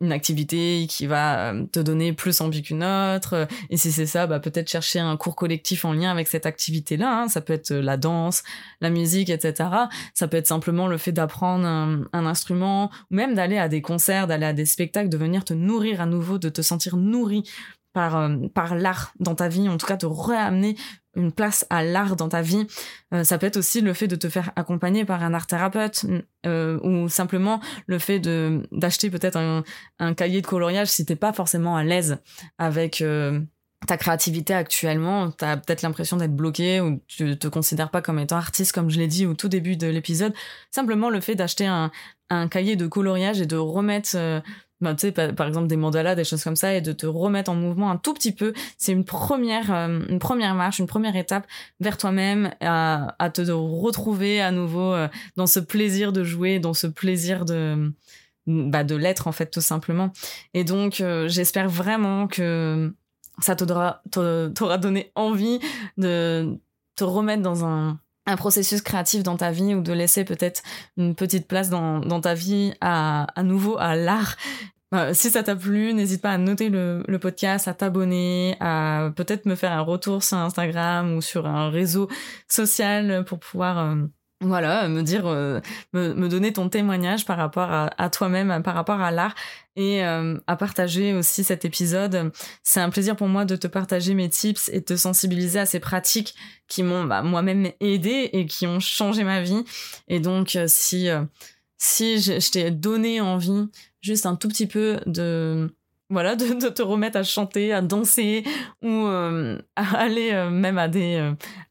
une 0.00 0.12
activité 0.12 0.86
qui 0.88 1.06
va 1.06 1.52
euh, 1.52 1.66
te 1.66 1.80
donner 1.80 2.12
plus 2.12 2.40
envie 2.40 2.62
qu'une 2.62 2.84
autre. 2.84 3.46
Et 3.70 3.76
si 3.76 3.92
c'est 3.92 4.06
ça, 4.06 4.26
bah 4.26 4.40
peut-être 4.40 4.68
chercher 4.68 4.98
un 4.98 5.16
cours 5.16 5.36
collectif 5.36 5.84
en 5.84 5.92
lien 5.92 6.10
avec 6.10 6.28
cette 6.28 6.46
activité-là. 6.46 7.22
Hein. 7.22 7.28
Ça 7.28 7.40
peut 7.40 7.52
être 7.52 7.72
euh, 7.72 7.82
la 7.82 7.96
danse, 7.96 8.42
la 8.80 8.90
musique, 8.90 9.30
etc. 9.30 9.70
Ça 10.14 10.28
peut 10.28 10.36
être 10.36 10.46
simplement 10.46 10.86
le 10.86 10.98
fait 10.98 11.12
d'apprendre 11.12 11.66
un, 11.66 12.26
instrument, 12.26 12.90
ou 13.10 13.16
même 13.16 13.34
d'aller 13.34 13.58
à 13.58 13.68
des 13.68 13.82
concerts, 13.82 14.26
d'aller 14.26 14.46
à 14.46 14.52
des 14.52 14.66
spectacles, 14.66 15.08
de 15.08 15.16
venir 15.16 15.44
te 15.44 15.54
nourrir 15.54 16.00
à 16.00 16.06
nouveau, 16.06 16.38
de 16.38 16.48
te 16.48 16.62
sentir 16.62 16.96
nourri 16.96 17.44
par, 17.92 18.16
euh, 18.16 18.36
par 18.54 18.74
l'art 18.74 19.12
dans 19.20 19.34
ta 19.34 19.48
vie, 19.48 19.68
en 19.68 19.76
tout 19.76 19.86
cas 19.86 19.96
de 19.96 20.06
ramener 20.06 20.76
une 21.16 21.32
place 21.32 21.66
à 21.70 21.82
l'art 21.82 22.16
dans 22.16 22.28
ta 22.28 22.42
vie. 22.42 22.66
Euh, 23.12 23.24
ça 23.24 23.38
peut 23.38 23.46
être 23.46 23.56
aussi 23.56 23.80
le 23.80 23.92
fait 23.92 24.08
de 24.08 24.16
te 24.16 24.28
faire 24.28 24.50
accompagner 24.56 25.04
par 25.04 25.22
un 25.22 25.34
art 25.34 25.46
thérapeute 25.46 26.06
euh, 26.46 26.78
ou 26.82 27.08
simplement 27.08 27.60
le 27.86 27.98
fait 27.98 28.18
de 28.18 28.62
d'acheter 28.72 29.10
peut-être 29.10 29.36
un, 29.36 29.64
un, 29.98 30.14
cahier 30.14 30.40
de 30.40 30.46
coloriage 30.46 30.88
si 30.88 31.04
t'es 31.04 31.16
pas 31.16 31.32
forcément 31.32 31.76
à 31.76 31.84
l'aise 31.84 32.18
avec 32.58 33.02
ta 33.86 33.96
créativité 33.96 34.54
actuellement, 34.54 35.30
tu 35.30 35.44
as 35.44 35.56
peut-être 35.56 35.82
l'impression 35.82 36.16
d'être 36.16 36.34
bloqué 36.34 36.80
ou 36.80 37.00
tu 37.06 37.38
te 37.38 37.48
considères 37.48 37.90
pas 37.90 38.02
comme 38.02 38.18
étant 38.18 38.36
artiste, 38.36 38.72
comme 38.72 38.90
je 38.90 38.98
l'ai 38.98 39.06
dit 39.06 39.26
au 39.26 39.34
tout 39.34 39.48
début 39.48 39.76
de 39.76 39.86
l'épisode. 39.86 40.32
Simplement 40.70 41.10
le 41.10 41.20
fait 41.20 41.34
d'acheter 41.34 41.66
un, 41.66 41.90
un, 42.30 42.48
cahier 42.48 42.76
de 42.76 42.86
coloriage 42.86 43.40
et 43.40 43.46
de 43.46 43.56
remettre, 43.56 44.10
euh, 44.14 44.40
bah, 44.80 44.94
tu 44.94 45.06
sais, 45.08 45.12
par, 45.12 45.46
exemple 45.46 45.68
des 45.68 45.76
mandalas, 45.76 46.14
des 46.14 46.24
choses 46.24 46.42
comme 46.42 46.56
ça, 46.56 46.74
et 46.74 46.80
de 46.80 46.92
te 46.92 47.06
remettre 47.06 47.50
en 47.50 47.54
mouvement 47.54 47.90
un 47.90 47.96
tout 47.96 48.12
petit 48.12 48.32
peu, 48.32 48.52
c'est 48.76 48.92
une 48.92 49.04
première, 49.04 49.72
euh, 49.72 50.00
une 50.08 50.18
première 50.18 50.54
marche, 50.54 50.78
une 50.78 50.86
première 50.86 51.16
étape 51.16 51.46
vers 51.80 51.96
toi-même, 51.96 52.52
à, 52.60 53.30
te 53.32 53.50
retrouver 53.50 54.40
à 54.40 54.50
nouveau 54.50 54.92
euh, 54.92 55.08
dans 55.36 55.46
ce 55.46 55.60
plaisir 55.60 56.12
de 56.12 56.24
jouer, 56.24 56.58
dans 56.58 56.74
ce 56.74 56.86
plaisir 56.86 57.44
de 57.44 57.92
bah, 58.46 58.84
de 58.84 58.94
l'être 58.94 59.26
en 59.26 59.32
fait 59.32 59.46
tout 59.50 59.62
simplement. 59.62 60.12
Et 60.52 60.64
donc 60.64 61.02
j'espère 61.26 61.68
vraiment 61.68 62.26
que 62.28 62.94
ça 63.40 63.56
t'aura 63.56 64.02
donné 64.78 65.12
envie 65.14 65.60
de 65.96 66.58
te 66.94 67.04
remettre 67.04 67.42
dans 67.42 67.64
un, 67.64 67.98
un 68.26 68.36
processus 68.36 68.82
créatif 68.82 69.22
dans 69.22 69.36
ta 69.36 69.50
vie 69.50 69.74
ou 69.74 69.82
de 69.82 69.92
laisser 69.92 70.24
peut-être 70.24 70.62
une 70.96 71.14
petite 71.14 71.46
place 71.46 71.70
dans, 71.70 72.20
ta 72.20 72.34
vie 72.34 72.72
à, 72.80 73.26
nouveau 73.42 73.76
à 73.78 73.96
l'art. 73.96 74.36
Euh, 74.94 75.12
si 75.12 75.30
ça 75.30 75.42
t'a 75.42 75.56
plu, 75.56 75.92
n'hésite 75.92 76.22
pas 76.22 76.30
à 76.30 76.38
noter 76.38 76.68
le, 76.68 77.02
le 77.08 77.18
podcast, 77.18 77.66
à 77.66 77.74
t'abonner, 77.74 78.56
à 78.60 79.10
peut-être 79.16 79.44
me 79.44 79.56
faire 79.56 79.72
un 79.72 79.80
retour 79.80 80.22
sur 80.22 80.36
Instagram 80.36 81.16
ou 81.16 81.20
sur 81.20 81.46
un 81.46 81.68
réseau 81.68 82.08
social 82.48 83.24
pour 83.24 83.40
pouvoir 83.40 83.78
euh, 83.78 83.96
voilà, 84.46 84.88
me 84.88 85.02
dire, 85.02 85.26
euh, 85.26 85.60
me, 85.92 86.28
donner 86.28 86.52
ton 86.52 86.68
témoignage 86.68 87.24
par 87.24 87.36
rapport 87.36 87.70
à, 87.70 88.10
toi-même, 88.10 88.62
par 88.62 88.74
rapport 88.74 89.00
à 89.00 89.10
l'art 89.10 89.34
et 89.76 90.04
euh, 90.04 90.38
à 90.46 90.56
partager 90.56 91.14
aussi 91.14 91.44
cet 91.44 91.64
épisode. 91.64 92.32
C'est 92.62 92.80
un 92.80 92.90
plaisir 92.90 93.16
pour 93.16 93.28
moi 93.28 93.44
de 93.44 93.56
te 93.56 93.66
partager 93.66 94.14
mes 94.14 94.28
tips 94.28 94.68
et 94.68 94.80
de 94.80 94.84
te 94.84 94.96
sensibiliser 94.96 95.58
à 95.58 95.66
ces 95.66 95.80
pratiques 95.80 96.34
qui 96.68 96.82
m'ont 96.82 97.04
bah, 97.04 97.22
moi-même 97.22 97.70
aidé 97.80 98.30
et 98.32 98.46
qui 98.46 98.66
ont 98.66 98.80
changé 98.80 99.24
ma 99.24 99.42
vie. 99.42 99.64
Et 100.08 100.20
donc, 100.20 100.56
euh, 100.56 100.66
si, 100.68 101.08
si 101.78 102.20
je 102.20 102.50
t'ai 102.50 102.70
donné 102.70 103.20
envie 103.20 103.68
juste 104.00 104.26
un 104.26 104.36
tout 104.36 104.48
petit 104.48 104.66
peu 104.66 105.00
de 105.06 105.74
voilà, 106.14 106.36
de, 106.36 106.68
te 106.68 106.80
remettre 106.80 107.18
à 107.18 107.22
chanter, 107.22 107.72
à 107.72 107.82
danser 107.82 108.44
ou 108.82 108.88
euh, 108.88 109.58
à 109.76 109.98
aller 109.98 110.30
euh, 110.32 110.48
même 110.48 110.78
à 110.78 110.88
des, 110.88 111.16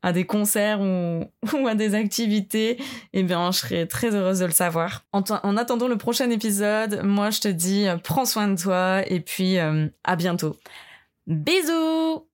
euh, 0.05 0.23
concerts 0.25 0.81
ou, 0.81 1.25
ou, 1.57 1.67
à 1.67 1.75
des 1.75 1.95
activités, 1.95 2.77
eh 3.13 3.23
bien, 3.23 3.51
je 3.51 3.59
serais 3.59 3.87
très 3.87 4.13
heureuse 4.13 4.39
de 4.39 4.45
le 4.45 4.51
savoir. 4.51 5.05
En, 5.13 5.23
en 5.43 5.57
attendant 5.57 5.87
le 5.87 5.97
prochain 5.97 6.29
épisode, 6.29 7.01
moi, 7.03 7.29
je 7.29 7.39
te 7.39 7.47
dis, 7.47 7.87
prends 8.03 8.25
soin 8.25 8.49
de 8.49 8.61
toi 8.61 9.01
et 9.07 9.21
puis 9.21 9.57
à 9.57 10.15
bientôt. 10.17 10.57
Bisous 11.25 12.27